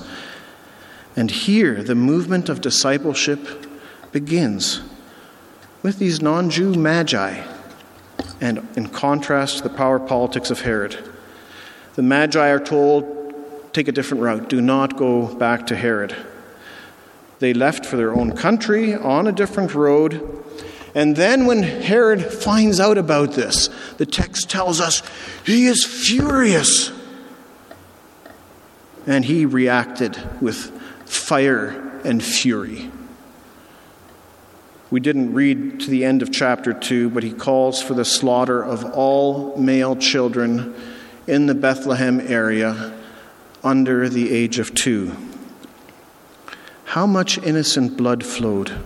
And 1.15 1.29
here, 1.29 1.83
the 1.83 1.95
movement 1.95 2.47
of 2.47 2.61
discipleship 2.61 3.67
begins 4.11 4.81
with 5.83 5.99
these 5.99 6.21
non 6.21 6.49
Jew 6.49 6.73
magi, 6.73 7.43
and 8.39 8.67
in 8.75 8.87
contrast 8.87 9.57
to 9.57 9.63
the 9.63 9.69
power 9.69 9.99
politics 9.99 10.49
of 10.49 10.61
Herod. 10.61 10.97
The 11.95 12.03
magi 12.03 12.47
are 12.47 12.59
told, 12.59 13.73
take 13.73 13.89
a 13.89 13.91
different 13.91 14.23
route, 14.23 14.47
do 14.49 14.61
not 14.61 14.95
go 14.95 15.27
back 15.35 15.67
to 15.67 15.75
Herod. 15.75 16.15
They 17.41 17.55
left 17.55 17.87
for 17.87 17.97
their 17.97 18.13
own 18.13 18.37
country 18.37 18.93
on 18.93 19.25
a 19.25 19.31
different 19.31 19.73
road. 19.73 20.45
And 20.93 21.15
then, 21.15 21.47
when 21.47 21.63
Herod 21.63 22.23
finds 22.23 22.79
out 22.79 22.99
about 22.99 23.31
this, 23.31 23.67
the 23.97 24.05
text 24.05 24.47
tells 24.47 24.79
us 24.79 25.01
he 25.43 25.65
is 25.65 25.83
furious. 25.83 26.91
And 29.07 29.25
he 29.25 29.47
reacted 29.47 30.19
with 30.39 30.69
fire 31.09 31.99
and 32.05 32.23
fury. 32.23 32.91
We 34.91 34.99
didn't 34.99 35.33
read 35.33 35.79
to 35.79 35.89
the 35.89 36.05
end 36.05 36.21
of 36.21 36.31
chapter 36.31 36.73
2, 36.73 37.09
but 37.09 37.23
he 37.23 37.31
calls 37.31 37.81
for 37.81 37.95
the 37.95 38.05
slaughter 38.05 38.63
of 38.63 38.85
all 38.93 39.57
male 39.57 39.95
children 39.95 40.75
in 41.25 41.47
the 41.47 41.55
Bethlehem 41.55 42.21
area 42.21 42.93
under 43.63 44.09
the 44.09 44.31
age 44.31 44.59
of 44.59 44.75
two. 44.75 45.15
How 46.91 47.05
much 47.05 47.37
innocent 47.37 47.95
blood 47.95 48.21
flowed? 48.21 48.77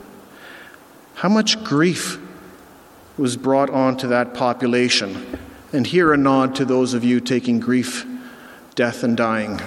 How 1.16 1.28
much 1.28 1.64
grief 1.64 2.20
was 3.18 3.36
brought 3.36 3.72
onto 3.72 4.08
that 4.10 4.36
population? 4.36 5.40
And 5.74 5.88
here 5.88 6.14
a 6.14 6.18
nod 6.18 6.54
to 6.58 6.66
those 6.66 6.94
of 6.94 7.04
you 7.04 7.20
taking 7.20 7.60
grief, 7.60 8.06
death, 8.76 9.04
and 9.04 9.18
dying. 9.18 9.60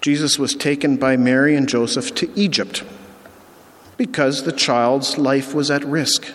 Jesus 0.00 0.38
was 0.38 0.54
taken 0.54 0.96
by 0.96 1.18
Mary 1.18 1.54
and 1.54 1.68
Joseph 1.68 2.14
to 2.14 2.32
Egypt 2.34 2.82
because 3.98 4.44
the 4.44 4.52
child's 4.52 5.18
life 5.18 5.52
was 5.52 5.70
at 5.70 5.84
risk. 5.84 6.32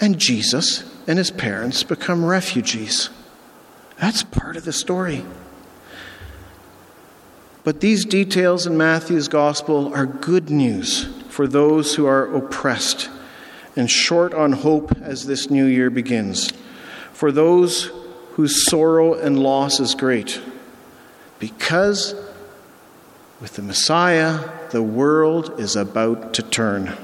And 0.00 0.18
Jesus 0.18 0.82
and 1.06 1.18
his 1.18 1.30
parents 1.30 1.82
become 1.82 2.24
refugees. 2.24 3.10
That's 3.98 4.22
part 4.22 4.56
of 4.56 4.64
the 4.64 4.72
story. 4.72 5.26
But 7.64 7.80
these 7.80 8.04
details 8.04 8.66
in 8.66 8.76
Matthew's 8.76 9.28
gospel 9.28 9.94
are 9.94 10.06
good 10.06 10.50
news 10.50 11.04
for 11.28 11.46
those 11.46 11.94
who 11.94 12.06
are 12.06 12.34
oppressed 12.34 13.08
and 13.76 13.90
short 13.90 14.34
on 14.34 14.52
hope 14.52 14.92
as 15.00 15.26
this 15.26 15.48
new 15.48 15.64
year 15.64 15.88
begins, 15.88 16.50
for 17.12 17.30
those 17.30 17.90
whose 18.32 18.68
sorrow 18.68 19.14
and 19.14 19.38
loss 19.38 19.78
is 19.78 19.94
great. 19.94 20.40
Because 21.38 22.14
with 23.40 23.54
the 23.54 23.62
Messiah, 23.62 24.50
the 24.70 24.82
world 24.82 25.58
is 25.60 25.76
about 25.76 26.34
to 26.34 26.42
turn. 26.42 26.96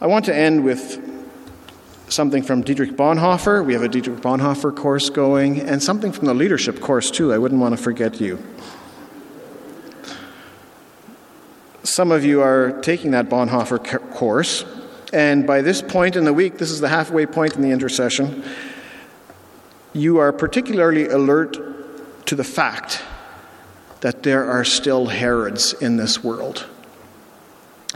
I 0.00 0.06
want 0.06 0.24
to 0.26 0.34
end 0.34 0.64
with 0.64 1.09
something 2.10 2.42
from 2.42 2.62
Dietrich 2.62 2.92
Bonhoeffer. 2.92 3.64
We 3.64 3.72
have 3.72 3.82
a 3.82 3.88
Dietrich 3.88 4.20
Bonhoeffer 4.20 4.74
course 4.74 5.08
going, 5.10 5.60
and 5.60 5.82
something 5.82 6.12
from 6.12 6.26
the 6.26 6.34
leadership 6.34 6.80
course, 6.80 7.10
too. 7.10 7.32
I 7.32 7.38
wouldn't 7.38 7.60
want 7.60 7.76
to 7.76 7.82
forget 7.82 8.20
you. 8.20 8.42
Some 11.82 12.12
of 12.12 12.24
you 12.24 12.42
are 12.42 12.80
taking 12.82 13.12
that 13.12 13.28
Bonhoeffer 13.28 14.10
course, 14.10 14.64
and 15.12 15.46
by 15.46 15.62
this 15.62 15.82
point 15.82 16.16
in 16.16 16.24
the 16.24 16.32
week, 16.32 16.58
this 16.58 16.70
is 16.70 16.80
the 16.80 16.88
halfway 16.88 17.26
point 17.26 17.54
in 17.56 17.62
the 17.62 17.70
intersession, 17.70 18.44
you 19.92 20.18
are 20.18 20.32
particularly 20.32 21.08
alert 21.08 21.56
to 22.26 22.36
the 22.36 22.44
fact 22.44 23.02
that 24.02 24.22
there 24.22 24.48
are 24.48 24.64
still 24.64 25.06
Herods 25.06 25.72
in 25.74 25.96
this 25.96 26.22
world. 26.22 26.66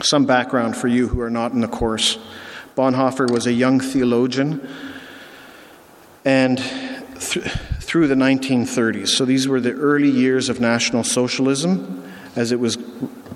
Some 0.02 0.26
background 0.26 0.76
for 0.76 0.88
you 0.88 1.06
who 1.08 1.20
are 1.20 1.30
not 1.30 1.52
in 1.52 1.60
the 1.60 1.68
course. 1.68 2.18
Bonhoeffer 2.76 3.30
was 3.30 3.46
a 3.46 3.52
young 3.52 3.78
theologian 3.78 4.66
and 6.24 6.58
th- 6.58 7.46
through 7.80 8.08
the 8.08 8.14
1930s. 8.14 9.08
So 9.08 9.24
these 9.24 9.46
were 9.46 9.60
the 9.60 9.72
early 9.72 10.10
years 10.10 10.48
of 10.48 10.60
National 10.60 11.04
Socialism 11.04 12.02
as 12.34 12.50
it 12.50 12.58
was 12.58 12.76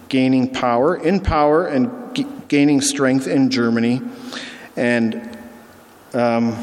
gaining 0.09 0.51
power, 0.53 0.97
in 0.97 1.21
power, 1.21 1.67
and 1.67 2.15
g- 2.17 2.27
gaining 2.49 2.81
strength 2.81 3.29
in 3.29 3.51
Germany. 3.51 4.03
And 4.77 5.39
um, 6.15 6.57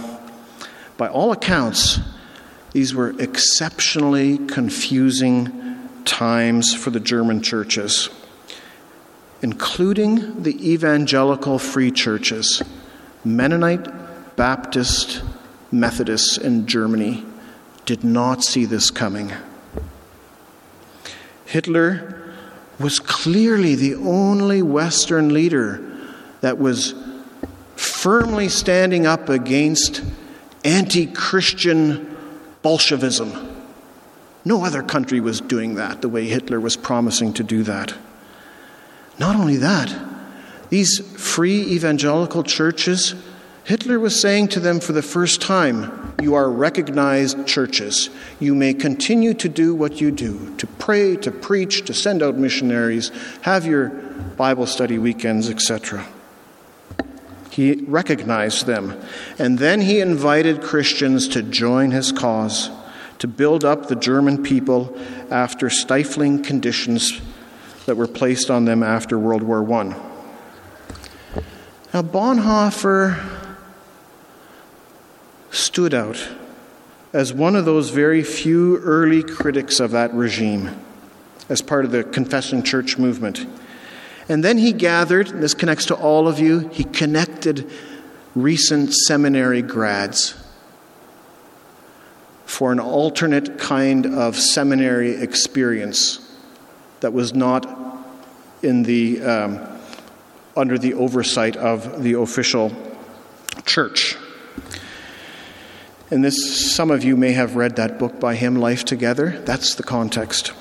by 0.97 1.07
all 1.07 1.31
accounts, 1.31 1.99
these 2.73 2.93
were 2.93 3.13
exceptionally 3.21 4.37
confusing 4.37 5.89
times 6.03 6.73
for 6.73 6.89
the 6.89 6.99
German 6.99 7.41
churches 7.41 8.09
including 9.41 10.43
the 10.43 10.71
evangelical 10.71 11.59
free 11.59 11.91
churches, 11.91 12.61
Mennonite, 13.23 14.35
Baptist, 14.35 15.23
Methodists 15.71 16.37
in 16.37 16.67
Germany, 16.67 17.25
did 17.85 18.03
not 18.03 18.43
see 18.43 18.65
this 18.65 18.89
coming. 18.91 19.31
Hitler 21.45 22.33
was 22.79 22.99
clearly 22.99 23.75
the 23.75 23.95
only 23.95 24.61
Western 24.61 25.33
leader 25.33 25.81
that 26.41 26.57
was 26.57 26.93
firmly 27.75 28.49
standing 28.49 29.05
up 29.05 29.29
against 29.29 30.03
anti 30.63 31.05
Christian 31.05 32.17
Bolshevism. 32.61 33.51
No 34.43 34.63
other 34.63 34.83
country 34.83 35.19
was 35.19 35.41
doing 35.41 35.75
that 35.75 36.01
the 36.01 36.09
way 36.09 36.25
Hitler 36.25 36.59
was 36.59 36.75
promising 36.75 37.33
to 37.33 37.43
do 37.43 37.63
that. 37.63 37.93
Not 39.17 39.35
only 39.35 39.57
that, 39.57 39.95
these 40.69 40.99
free 40.99 41.61
evangelical 41.61 42.43
churches, 42.43 43.15
Hitler 43.63 43.99
was 43.99 44.19
saying 44.19 44.49
to 44.49 44.59
them 44.59 44.79
for 44.79 44.93
the 44.93 45.01
first 45.01 45.41
time, 45.41 46.13
You 46.21 46.35
are 46.35 46.49
recognized 46.49 47.47
churches. 47.47 48.09
You 48.39 48.53
may 48.53 48.73
continue 48.73 49.33
to 49.35 49.49
do 49.49 49.73
what 49.73 50.01
you 50.01 50.11
do 50.11 50.55
to 50.57 50.67
pray, 50.67 51.15
to 51.17 51.31
preach, 51.31 51.85
to 51.85 51.93
send 51.93 52.21
out 52.21 52.35
missionaries, 52.35 53.11
have 53.41 53.65
your 53.65 53.89
Bible 54.37 54.67
study 54.67 54.97
weekends, 54.97 55.49
etc. 55.49 56.05
He 57.49 57.75
recognized 57.87 58.65
them. 58.65 59.01
And 59.39 59.57
then 59.57 59.81
he 59.81 59.99
invited 59.99 60.61
Christians 60.61 61.27
to 61.29 61.41
join 61.41 61.91
his 61.91 62.11
cause, 62.11 62.69
to 63.19 63.27
build 63.27 63.63
up 63.63 63.87
the 63.87 63.95
German 63.95 64.43
people 64.43 64.95
after 65.31 65.69
stifling 65.69 66.43
conditions 66.43 67.21
that 67.85 67.95
were 67.95 68.07
placed 68.07 68.49
on 68.49 68.65
them 68.65 68.83
after 68.83 69.17
World 69.17 69.43
War 69.43 69.61
I. 69.73 69.83
Now, 71.93 72.01
Bonhoeffer 72.01 73.23
stood 75.51 75.93
out 75.93 76.27
as 77.13 77.31
one 77.31 77.55
of 77.55 77.63
those 77.63 77.91
very 77.91 78.23
few 78.23 78.77
early 78.79 79.23
critics 79.23 79.79
of 79.79 79.91
that 79.91 80.13
regime 80.13 80.77
as 81.47 81.61
part 81.61 81.85
of 81.85 81.91
the 81.91 82.03
Confessing 82.03 82.63
Church 82.63 82.97
movement. 82.97 83.45
And 84.27 84.43
then 84.43 84.57
he 84.57 84.73
gathered, 84.73 85.29
and 85.29 85.41
this 85.41 85.53
connects 85.53 85.85
to 85.85 85.95
all 85.95 86.27
of 86.27 86.39
you, 86.39 86.67
he 86.69 86.83
connected 86.83 87.69
recent 88.35 88.93
seminary 88.93 89.61
grads 89.61 90.35
for 92.45 92.71
an 92.71 92.79
alternate 92.79 93.57
kind 93.57 94.05
of 94.05 94.35
seminary 94.35 95.15
experience 95.15 96.24
that 97.05 97.13
was 97.13 97.35
not 97.35 97.67
in 98.63 98.81
the, 98.81 99.21
um, 99.21 99.59
under 100.57 100.75
the 100.75 100.95
oversight 100.95 101.55
of 101.55 102.01
the 102.01 102.13
official 102.13 102.75
church. 103.63 104.17
And 106.09 106.25
this, 106.25 106.73
some 106.75 106.89
of 106.89 107.03
you 107.03 107.15
may 107.15 107.33
have 107.33 107.55
read 107.55 107.75
that 107.75 107.99
book 107.99 108.19
by 108.19 108.33
him, 108.33 108.55
Life 108.55 108.85
Together. 108.85 109.39
That's 109.45 109.75
the 109.75 109.83
context. 109.83 110.51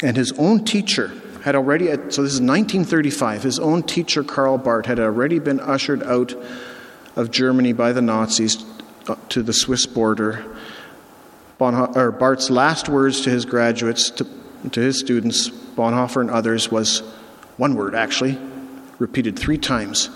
And 0.00 0.16
his 0.16 0.30
own 0.38 0.64
teacher 0.64 1.10
had 1.42 1.56
already, 1.56 1.86
so 1.86 2.22
this 2.22 2.34
is 2.34 2.40
1935, 2.40 3.42
his 3.42 3.58
own 3.58 3.82
teacher, 3.82 4.22
Karl 4.22 4.58
Barth, 4.58 4.86
had 4.86 5.00
already 5.00 5.40
been 5.40 5.58
ushered 5.58 6.04
out 6.04 6.36
of 7.16 7.32
Germany 7.32 7.72
by 7.72 7.92
the 7.92 8.00
Nazis 8.00 8.64
uh, 9.08 9.16
to 9.30 9.42
the 9.42 9.52
Swiss 9.52 9.86
border. 9.86 10.44
Bonho- 11.58 12.16
Barth's 12.16 12.48
last 12.48 12.88
words 12.88 13.22
to 13.22 13.30
his 13.30 13.44
graduates, 13.44 14.08
to, 14.10 14.41
to 14.70 14.80
his 14.80 14.98
students, 14.98 15.48
Bonhoeffer 15.48 16.20
and 16.20 16.30
others, 16.30 16.70
was 16.70 17.00
one 17.56 17.74
word 17.74 17.94
actually, 17.94 18.38
repeated 18.98 19.38
three 19.38 19.58
times 19.58 20.10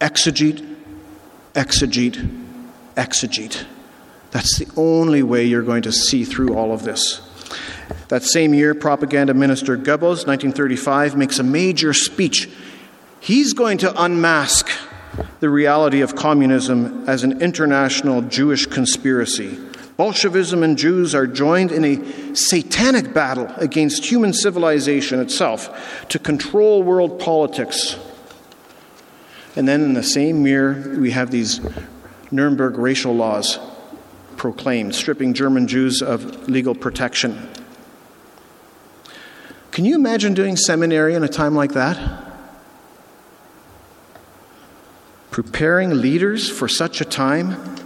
exegete, 0.00 0.76
exegete, 1.54 2.46
exegete. 2.96 3.64
That's 4.30 4.58
the 4.58 4.66
only 4.76 5.22
way 5.22 5.44
you're 5.44 5.62
going 5.62 5.82
to 5.82 5.92
see 5.92 6.24
through 6.24 6.54
all 6.56 6.72
of 6.72 6.82
this. 6.82 7.20
That 8.08 8.22
same 8.22 8.54
year, 8.54 8.74
propaganda 8.74 9.34
minister 9.34 9.76
Goebbels, 9.76 10.26
1935, 10.26 11.16
makes 11.16 11.38
a 11.38 11.42
major 11.42 11.92
speech. 11.92 12.48
He's 13.20 13.52
going 13.52 13.78
to 13.78 14.02
unmask 14.02 14.68
the 15.40 15.50
reality 15.50 16.00
of 16.00 16.16
communism 16.16 17.08
as 17.08 17.22
an 17.22 17.42
international 17.42 18.22
Jewish 18.22 18.66
conspiracy. 18.66 19.58
Bolshevism 19.96 20.62
and 20.62 20.78
Jews 20.78 21.14
are 21.14 21.26
joined 21.26 21.70
in 21.70 21.84
a 21.84 22.34
satanic 22.34 23.12
battle 23.12 23.46
against 23.56 24.04
human 24.06 24.32
civilization 24.32 25.20
itself 25.20 26.06
to 26.08 26.18
control 26.18 26.82
world 26.82 27.20
politics. 27.20 27.96
And 29.54 29.68
then 29.68 29.82
in 29.82 29.92
the 29.92 30.02
same 30.02 30.46
year, 30.46 30.96
we 30.98 31.10
have 31.10 31.30
these 31.30 31.60
Nuremberg 32.30 32.78
racial 32.78 33.14
laws 33.14 33.58
proclaimed, 34.36 34.94
stripping 34.94 35.34
German 35.34 35.68
Jews 35.68 36.00
of 36.00 36.48
legal 36.48 36.74
protection. 36.74 37.48
Can 39.70 39.84
you 39.84 39.94
imagine 39.94 40.34
doing 40.34 40.56
seminary 40.56 41.14
in 41.14 41.22
a 41.22 41.28
time 41.28 41.54
like 41.54 41.72
that? 41.72 42.30
Preparing 45.30 46.00
leaders 46.00 46.50
for 46.50 46.68
such 46.68 47.00
a 47.00 47.04
time? 47.04 47.76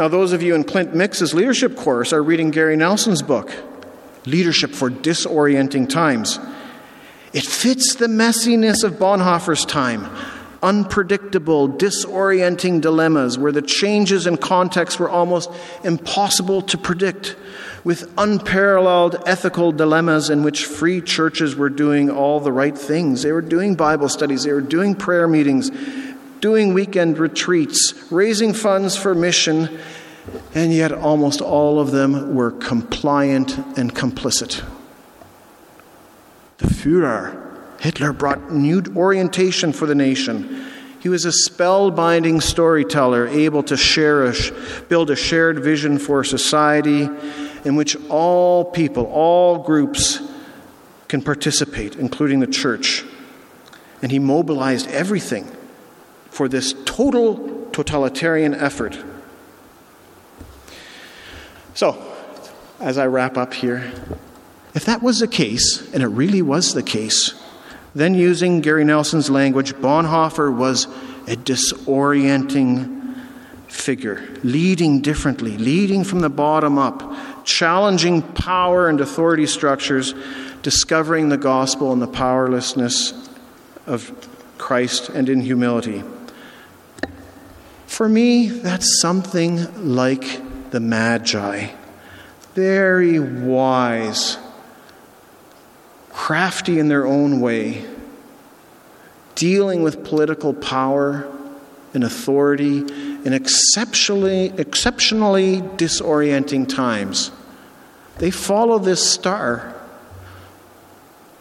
Now, 0.00 0.08
those 0.08 0.32
of 0.32 0.40
you 0.40 0.54
in 0.54 0.64
Clint 0.64 0.94
Mix's 0.94 1.34
leadership 1.34 1.76
course 1.76 2.14
are 2.14 2.22
reading 2.22 2.50
Gary 2.50 2.74
Nelson's 2.74 3.20
book, 3.20 3.52
Leadership 4.24 4.70
for 4.70 4.88
Disorienting 4.88 5.90
Times. 5.90 6.38
It 7.34 7.44
fits 7.44 7.96
the 7.96 8.06
messiness 8.06 8.82
of 8.82 8.94
Bonhoeffer's 8.94 9.66
time 9.66 10.08
unpredictable, 10.62 11.68
disorienting 11.68 12.80
dilemmas 12.80 13.38
where 13.38 13.52
the 13.52 13.62
changes 13.62 14.26
in 14.26 14.36
context 14.36 15.00
were 15.00 15.08
almost 15.08 15.50
impossible 15.84 16.62
to 16.62 16.76
predict, 16.78 17.36
with 17.82 18.12
unparalleled 18.18 19.22
ethical 19.26 19.72
dilemmas 19.72 20.28
in 20.28 20.42
which 20.42 20.66
free 20.66 21.00
churches 21.00 21.56
were 21.56 21.70
doing 21.70 22.10
all 22.10 22.40
the 22.40 22.52
right 22.52 22.76
things. 22.76 23.22
They 23.22 23.32
were 23.32 23.40
doing 23.40 23.74
Bible 23.74 24.08
studies, 24.08 24.44
they 24.44 24.52
were 24.52 24.60
doing 24.60 24.94
prayer 24.94 25.26
meetings, 25.26 25.70
doing 26.40 26.74
weekend 26.74 27.18
retreats, 27.18 27.94
raising 28.10 28.52
funds 28.52 28.96
for 28.96 29.14
mission, 29.14 29.78
and 30.54 30.72
yet 30.72 30.92
almost 30.92 31.40
all 31.40 31.80
of 31.80 31.90
them 31.90 32.34
were 32.34 32.50
compliant 32.50 33.58
and 33.76 33.94
complicit. 33.94 34.64
The 36.58 36.66
Führer 36.66 37.50
Hitler 37.80 38.12
brought 38.12 38.52
new 38.52 38.82
orientation 38.94 39.72
for 39.72 39.86
the 39.86 39.94
nation. 39.94 40.66
He 41.00 41.08
was 41.08 41.24
a 41.24 41.32
spellbinding 41.50 42.42
storyteller, 42.42 43.26
able 43.26 43.62
to 43.64 43.76
share 43.76 44.26
a, 44.26 44.34
build 44.90 45.10
a 45.10 45.16
shared 45.16 45.60
vision 45.60 45.98
for 45.98 46.20
a 46.20 46.24
society 46.24 47.08
in 47.64 47.76
which 47.76 47.96
all 48.10 48.66
people, 48.66 49.06
all 49.06 49.58
groups 49.58 50.20
can 51.08 51.22
participate, 51.22 51.96
including 51.96 52.40
the 52.40 52.46
church. 52.46 53.02
And 54.02 54.12
he 54.12 54.18
mobilized 54.18 54.88
everything 54.88 55.50
for 56.30 56.48
this 56.48 56.74
total 56.84 57.68
totalitarian 57.72 58.54
effort. 58.54 58.98
So, 61.74 62.02
as 62.80 62.98
I 62.98 63.06
wrap 63.06 63.36
up 63.36 63.54
here, 63.54 63.92
if 64.74 64.84
that 64.84 65.02
was 65.02 65.18
the 65.18 65.28
case, 65.28 65.92
and 65.92 66.02
it 66.02 66.08
really 66.08 66.42
was 66.42 66.74
the 66.74 66.82
case, 66.82 67.34
then, 67.94 68.14
using 68.14 68.60
Gary 68.60 68.84
Nelson's 68.84 69.30
language, 69.30 69.74
Bonhoeffer 69.74 70.54
was 70.54 70.84
a 71.26 71.34
disorienting 71.34 73.16
figure, 73.66 74.28
leading 74.44 75.00
differently, 75.00 75.58
leading 75.58 76.04
from 76.04 76.20
the 76.20 76.30
bottom 76.30 76.78
up, 76.78 77.44
challenging 77.44 78.22
power 78.22 78.88
and 78.88 79.00
authority 79.00 79.46
structures, 79.46 80.14
discovering 80.62 81.30
the 81.30 81.36
gospel 81.36 81.92
and 81.92 82.00
the 82.00 82.06
powerlessness 82.06 83.12
of 83.86 84.12
Christ 84.58 85.08
and 85.08 85.28
in 85.28 85.40
humility. 85.40 86.04
For 88.00 88.08
me, 88.08 88.48
that's 88.48 88.98
something 89.02 89.94
like 89.94 90.70
the 90.70 90.80
Magi. 90.80 91.68
Very 92.54 93.20
wise 93.20 94.38
crafty 96.08 96.78
in 96.78 96.88
their 96.88 97.06
own 97.06 97.42
way, 97.42 97.84
dealing 99.34 99.82
with 99.82 100.02
political 100.02 100.54
power 100.54 101.30
and 101.92 102.02
authority 102.02 102.78
in 102.78 103.34
exceptionally, 103.34 104.46
exceptionally 104.56 105.60
disorienting 105.60 106.66
times. 106.74 107.30
They 108.16 108.30
follow 108.30 108.78
this 108.78 109.06
star 109.06 109.74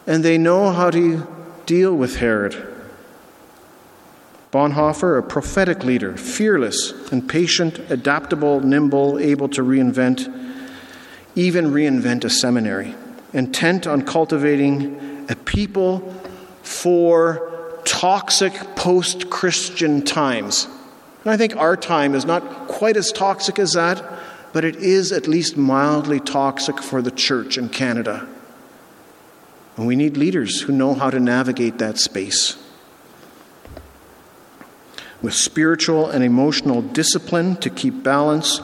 and 0.06 0.26
they 0.26 0.38
know 0.38 0.74
how 0.74 0.90
to 0.90 1.26
deal 1.66 1.96
with 1.96 2.18
Herod. 2.18 2.79
Bonhoeffer, 4.52 5.20
a 5.20 5.22
prophetic 5.22 5.84
leader, 5.84 6.18
fearless 6.18 6.92
and 7.12 7.28
patient, 7.28 7.80
adaptable, 7.92 8.62
nimble, 8.62 9.20
able 9.20 9.48
to 9.50 9.62
reinvent, 9.62 10.28
even 11.36 11.72
reinvent 11.72 12.24
a 12.24 12.30
seminary 12.30 12.96
intent 13.34 13.86
on 13.86 14.02
cultivating 14.02 15.26
a 15.30 15.36
people 15.36 16.00
for 16.64 17.80
toxic 17.86 18.54
post 18.76 19.30
Christian 19.30 20.04
times. 20.04 20.68
And 21.24 21.32
I 21.32 21.38
think 21.38 21.56
our 21.56 21.78
time 21.78 22.16
is 22.16 22.26
not 22.26 22.68
quite 22.68 22.98
as 22.98 23.12
toxic 23.12 23.60
as 23.60 23.74
that, 23.74 24.04
but 24.54 24.66
it 24.66 24.78
is 24.78 25.12
at 25.12 25.28
least 25.28 25.58
mildly 25.58 26.20
toxic 26.20 26.82
for 26.82 27.02
the 27.02 27.12
church 27.12 27.58
in 27.58 27.70
Canada. 27.70 28.28
And 29.78 29.86
we 29.86 29.96
need 29.96 30.18
leaders 30.18 30.62
who 30.62 30.74
know 30.74 30.94
how 30.94 31.10
to 31.10 31.20
navigate 31.20 31.78
that 31.78 31.98
space. 32.00 32.58
With 35.22 35.34
spiritual 35.34 36.10
and 36.10 36.24
emotional 36.24 36.82
discipline 36.82 37.58
to 37.58 37.70
keep 37.70 38.04
balance 38.04 38.62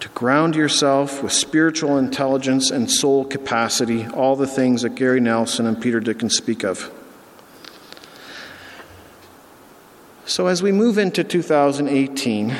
to 0.00 0.08
ground 0.10 0.54
yourself 0.54 1.22
with 1.22 1.32
spiritual 1.32 1.96
intelligence 1.96 2.70
and 2.70 2.90
soul 2.90 3.24
capacity, 3.24 4.06
all 4.08 4.36
the 4.36 4.46
things 4.46 4.82
that 4.82 4.96
Gary 4.96 5.18
Nelson 5.18 5.64
and 5.64 5.80
Peter 5.80 5.98
Dickens 5.98 6.36
speak 6.36 6.62
of. 6.62 6.92
So, 10.26 10.46
as 10.46 10.62
we 10.62 10.72
move 10.72 10.98
into 10.98 11.24
2018, 11.24 12.54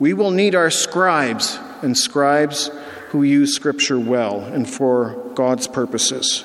we 0.00 0.14
will 0.14 0.32
need 0.32 0.56
our 0.56 0.70
scribes 0.70 1.60
and 1.82 1.96
scribes 1.96 2.70
who 3.10 3.22
use 3.22 3.54
Scripture 3.54 4.00
well 4.00 4.40
and 4.40 4.68
for 4.68 5.30
God's 5.34 5.68
purposes. 5.68 6.44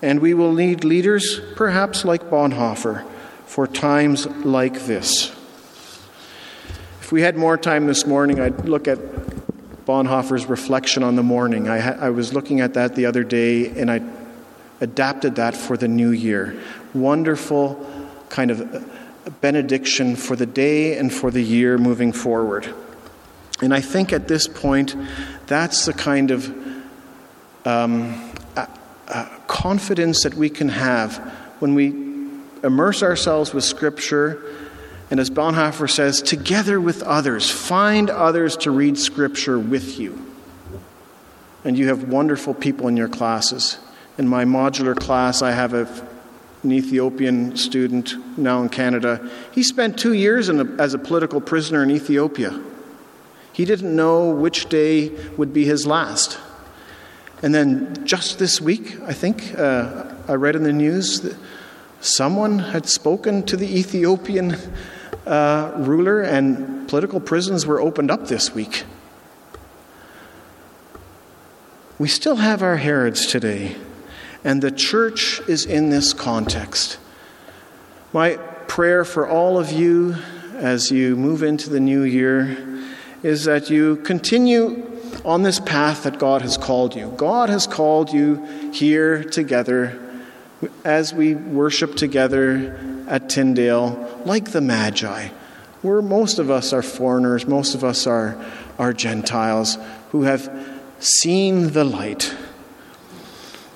And 0.00 0.20
we 0.20 0.32
will 0.32 0.52
need 0.52 0.84
leaders, 0.84 1.40
perhaps 1.56 2.04
like 2.04 2.30
Bonhoeffer, 2.30 3.04
for 3.48 3.66
times 3.66 4.26
like 4.26 4.84
this. 4.84 5.30
If 7.00 7.10
we 7.10 7.22
had 7.22 7.34
more 7.34 7.56
time 7.56 7.86
this 7.86 8.06
morning, 8.06 8.38
I'd 8.38 8.68
look 8.68 8.86
at 8.86 8.98
Bonhoeffer's 9.86 10.44
reflection 10.44 11.02
on 11.02 11.16
the 11.16 11.22
morning. 11.22 11.66
I, 11.66 11.78
ha- 11.78 11.96
I 11.98 12.10
was 12.10 12.34
looking 12.34 12.60
at 12.60 12.74
that 12.74 12.94
the 12.94 13.06
other 13.06 13.24
day 13.24 13.68
and 13.70 13.90
I 13.90 14.02
adapted 14.82 15.36
that 15.36 15.56
for 15.56 15.78
the 15.78 15.88
new 15.88 16.10
year. 16.10 16.60
Wonderful 16.92 17.84
kind 18.28 18.50
of 18.50 19.40
benediction 19.40 20.14
for 20.14 20.36
the 20.36 20.44
day 20.44 20.98
and 20.98 21.10
for 21.12 21.30
the 21.30 21.42
year 21.42 21.78
moving 21.78 22.12
forward. 22.12 22.72
And 23.62 23.72
I 23.72 23.80
think 23.80 24.12
at 24.12 24.28
this 24.28 24.46
point, 24.46 24.94
that's 25.46 25.86
the 25.86 25.94
kind 25.94 26.30
of 26.30 26.54
um, 27.64 28.30
confidence 29.46 30.24
that 30.24 30.34
we 30.34 30.50
can 30.50 30.68
have 30.68 31.16
when 31.60 31.74
we 31.74 32.07
immerse 32.62 33.02
ourselves 33.02 33.54
with 33.54 33.64
Scripture. 33.64 34.42
And 35.10 35.20
as 35.20 35.30
Bonhoeffer 35.30 35.90
says, 35.90 36.20
together 36.20 36.80
with 36.80 37.02
others, 37.02 37.50
find 37.50 38.10
others 38.10 38.56
to 38.58 38.70
read 38.70 38.98
Scripture 38.98 39.58
with 39.58 39.98
you. 39.98 40.24
And 41.64 41.76
you 41.78 41.88
have 41.88 42.08
wonderful 42.08 42.54
people 42.54 42.88
in 42.88 42.96
your 42.96 43.08
classes. 43.08 43.78
In 44.16 44.28
my 44.28 44.44
modular 44.44 44.96
class, 44.96 45.42
I 45.42 45.52
have 45.52 45.74
a, 45.74 45.86
an 46.62 46.72
Ethiopian 46.72 47.56
student 47.56 48.14
now 48.38 48.62
in 48.62 48.68
Canada. 48.68 49.30
He 49.52 49.62
spent 49.62 49.98
two 49.98 50.12
years 50.12 50.48
a, 50.48 50.76
as 50.78 50.94
a 50.94 50.98
political 50.98 51.40
prisoner 51.40 51.82
in 51.82 51.90
Ethiopia. 51.90 52.60
He 53.52 53.64
didn't 53.64 53.94
know 53.94 54.30
which 54.30 54.68
day 54.68 55.08
would 55.36 55.52
be 55.52 55.64
his 55.64 55.86
last. 55.86 56.38
And 57.42 57.54
then 57.54 58.04
just 58.06 58.38
this 58.38 58.60
week, 58.60 59.00
I 59.02 59.12
think, 59.12 59.58
uh, 59.58 60.12
I 60.26 60.34
read 60.34 60.56
in 60.56 60.64
the 60.64 60.72
news 60.72 61.20
that 61.20 61.36
someone 62.00 62.58
had 62.58 62.86
spoken 62.88 63.42
to 63.44 63.56
the 63.56 63.78
Ethiopian 63.78 64.56
uh, 65.26 65.72
ruler, 65.76 66.20
and 66.20 66.88
political 66.88 67.20
prisons 67.20 67.66
were 67.66 67.80
opened 67.80 68.10
up 68.10 68.28
this 68.28 68.54
week. 68.54 68.84
We 71.98 72.08
still 72.08 72.36
have 72.36 72.62
our 72.62 72.76
Herods 72.76 73.26
today, 73.26 73.76
and 74.44 74.62
the 74.62 74.70
church 74.70 75.40
is 75.48 75.66
in 75.66 75.90
this 75.90 76.12
context. 76.12 76.98
My 78.12 78.36
prayer 78.68 79.04
for 79.04 79.28
all 79.28 79.58
of 79.58 79.72
you 79.72 80.16
as 80.54 80.90
you 80.90 81.16
move 81.16 81.42
into 81.42 81.70
the 81.70 81.80
new 81.80 82.02
year 82.02 82.84
is 83.22 83.44
that 83.44 83.68
you 83.68 83.96
continue 83.96 84.84
on 85.24 85.42
this 85.42 85.60
path 85.60 86.04
that 86.04 86.18
God 86.18 86.42
has 86.42 86.56
called 86.56 86.94
you. 86.94 87.12
God 87.16 87.48
has 87.48 87.66
called 87.66 88.12
you 88.12 88.70
here 88.72 89.24
together 89.24 90.07
as 90.84 91.14
we 91.14 91.34
worship 91.34 91.94
together 91.94 92.78
at 93.08 93.28
Tyndale, 93.28 94.22
like 94.24 94.52
the 94.52 94.60
Magi. 94.60 95.28
Where 95.82 96.02
most 96.02 96.38
of 96.38 96.50
us 96.50 96.72
are 96.72 96.82
foreigners, 96.82 97.46
most 97.46 97.74
of 97.74 97.84
us 97.84 98.06
are, 98.06 98.36
are 98.78 98.92
Gentiles 98.92 99.78
who 100.10 100.22
have 100.22 100.50
seen 100.98 101.72
the 101.72 101.84
light. 101.84 102.34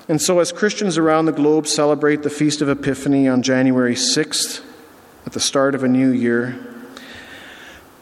And 0.08 0.20
so, 0.20 0.40
as 0.40 0.50
Christians 0.50 0.98
around 0.98 1.26
the 1.26 1.32
globe 1.32 1.68
celebrate 1.68 2.24
the 2.24 2.30
Feast 2.30 2.60
of 2.60 2.68
Epiphany 2.68 3.28
on 3.28 3.42
January 3.42 3.94
6th, 3.94 4.64
at 5.24 5.32
the 5.32 5.40
start 5.40 5.76
of 5.76 5.84
a 5.84 5.88
new 5.88 6.10
year, 6.10 6.58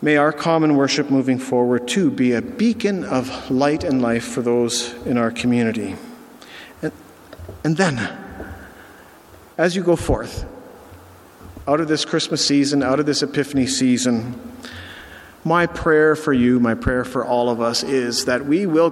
May 0.02 0.16
our 0.16 0.32
common 0.32 0.76
worship 0.76 1.10
moving 1.10 1.38
forward, 1.38 1.86
too, 1.86 2.10
be 2.10 2.32
a 2.32 2.40
beacon 2.40 3.04
of 3.04 3.50
light 3.50 3.84
and 3.84 4.00
life 4.00 4.24
for 4.24 4.40
those 4.40 4.94
in 5.04 5.18
our 5.18 5.30
community. 5.30 5.96
And, 6.80 6.92
and 7.62 7.76
then, 7.76 8.08
as 9.60 9.76
you 9.76 9.82
go 9.82 9.94
forth, 9.94 10.46
out 11.68 11.80
of 11.80 11.86
this 11.86 12.06
Christmas 12.06 12.42
season, 12.42 12.82
out 12.82 12.98
of 12.98 13.04
this 13.04 13.22
Epiphany 13.22 13.66
season, 13.66 14.40
my 15.44 15.66
prayer 15.66 16.16
for 16.16 16.32
you, 16.32 16.58
my 16.58 16.72
prayer 16.72 17.04
for 17.04 17.26
all 17.26 17.50
of 17.50 17.60
us 17.60 17.82
is 17.82 18.24
that 18.24 18.46
we 18.46 18.64
will 18.64 18.88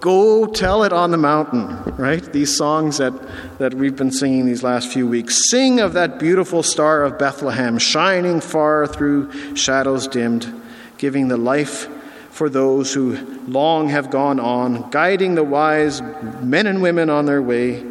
go 0.00 0.46
tell 0.46 0.84
it 0.84 0.92
on 0.94 1.10
the 1.10 1.18
mountain, 1.18 1.68
right? 1.98 2.32
These 2.32 2.56
songs 2.56 2.96
that, 2.96 3.12
that 3.58 3.74
we've 3.74 3.94
been 3.94 4.10
singing 4.10 4.46
these 4.46 4.62
last 4.62 4.90
few 4.90 5.06
weeks. 5.06 5.50
Sing 5.50 5.80
of 5.80 5.92
that 5.92 6.18
beautiful 6.18 6.62
star 6.62 7.04
of 7.04 7.18
Bethlehem, 7.18 7.76
shining 7.76 8.40
far 8.40 8.86
through 8.86 9.54
shadows 9.54 10.08
dimmed, 10.08 10.62
giving 10.96 11.28
the 11.28 11.36
life 11.36 11.88
for 12.30 12.48
those 12.48 12.94
who 12.94 13.18
long 13.46 13.90
have 13.90 14.08
gone 14.08 14.40
on, 14.40 14.88
guiding 14.90 15.34
the 15.34 15.44
wise 15.44 16.00
men 16.40 16.66
and 16.66 16.80
women 16.80 17.10
on 17.10 17.26
their 17.26 17.42
way 17.42 17.84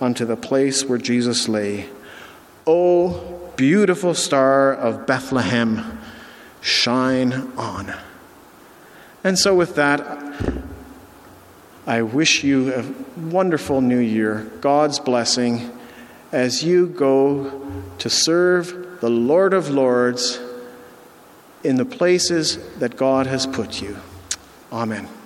unto 0.00 0.24
the 0.24 0.36
place 0.36 0.84
where 0.84 0.98
Jesus 0.98 1.48
lay. 1.48 1.88
O 2.66 3.52
beautiful 3.56 4.14
star 4.14 4.72
of 4.74 5.06
Bethlehem, 5.06 6.00
shine 6.60 7.32
on. 7.56 7.94
And 9.24 9.38
so, 9.38 9.54
with 9.54 9.76
that, 9.76 10.22
I 11.86 12.02
wish 12.02 12.44
you 12.44 12.74
a 12.74 12.84
wonderful 13.18 13.80
new 13.80 13.98
year, 13.98 14.50
God's 14.60 14.98
blessing, 14.98 15.70
as 16.32 16.62
you 16.62 16.88
go 16.88 17.66
to 17.98 18.10
serve 18.10 19.00
the 19.00 19.10
Lord 19.10 19.54
of 19.54 19.70
Lords 19.70 20.40
in 21.62 21.76
the 21.76 21.84
places 21.84 22.58
that 22.78 22.96
God 22.96 23.26
has 23.26 23.46
put 23.46 23.80
you. 23.80 23.96
Amen. 24.72 25.08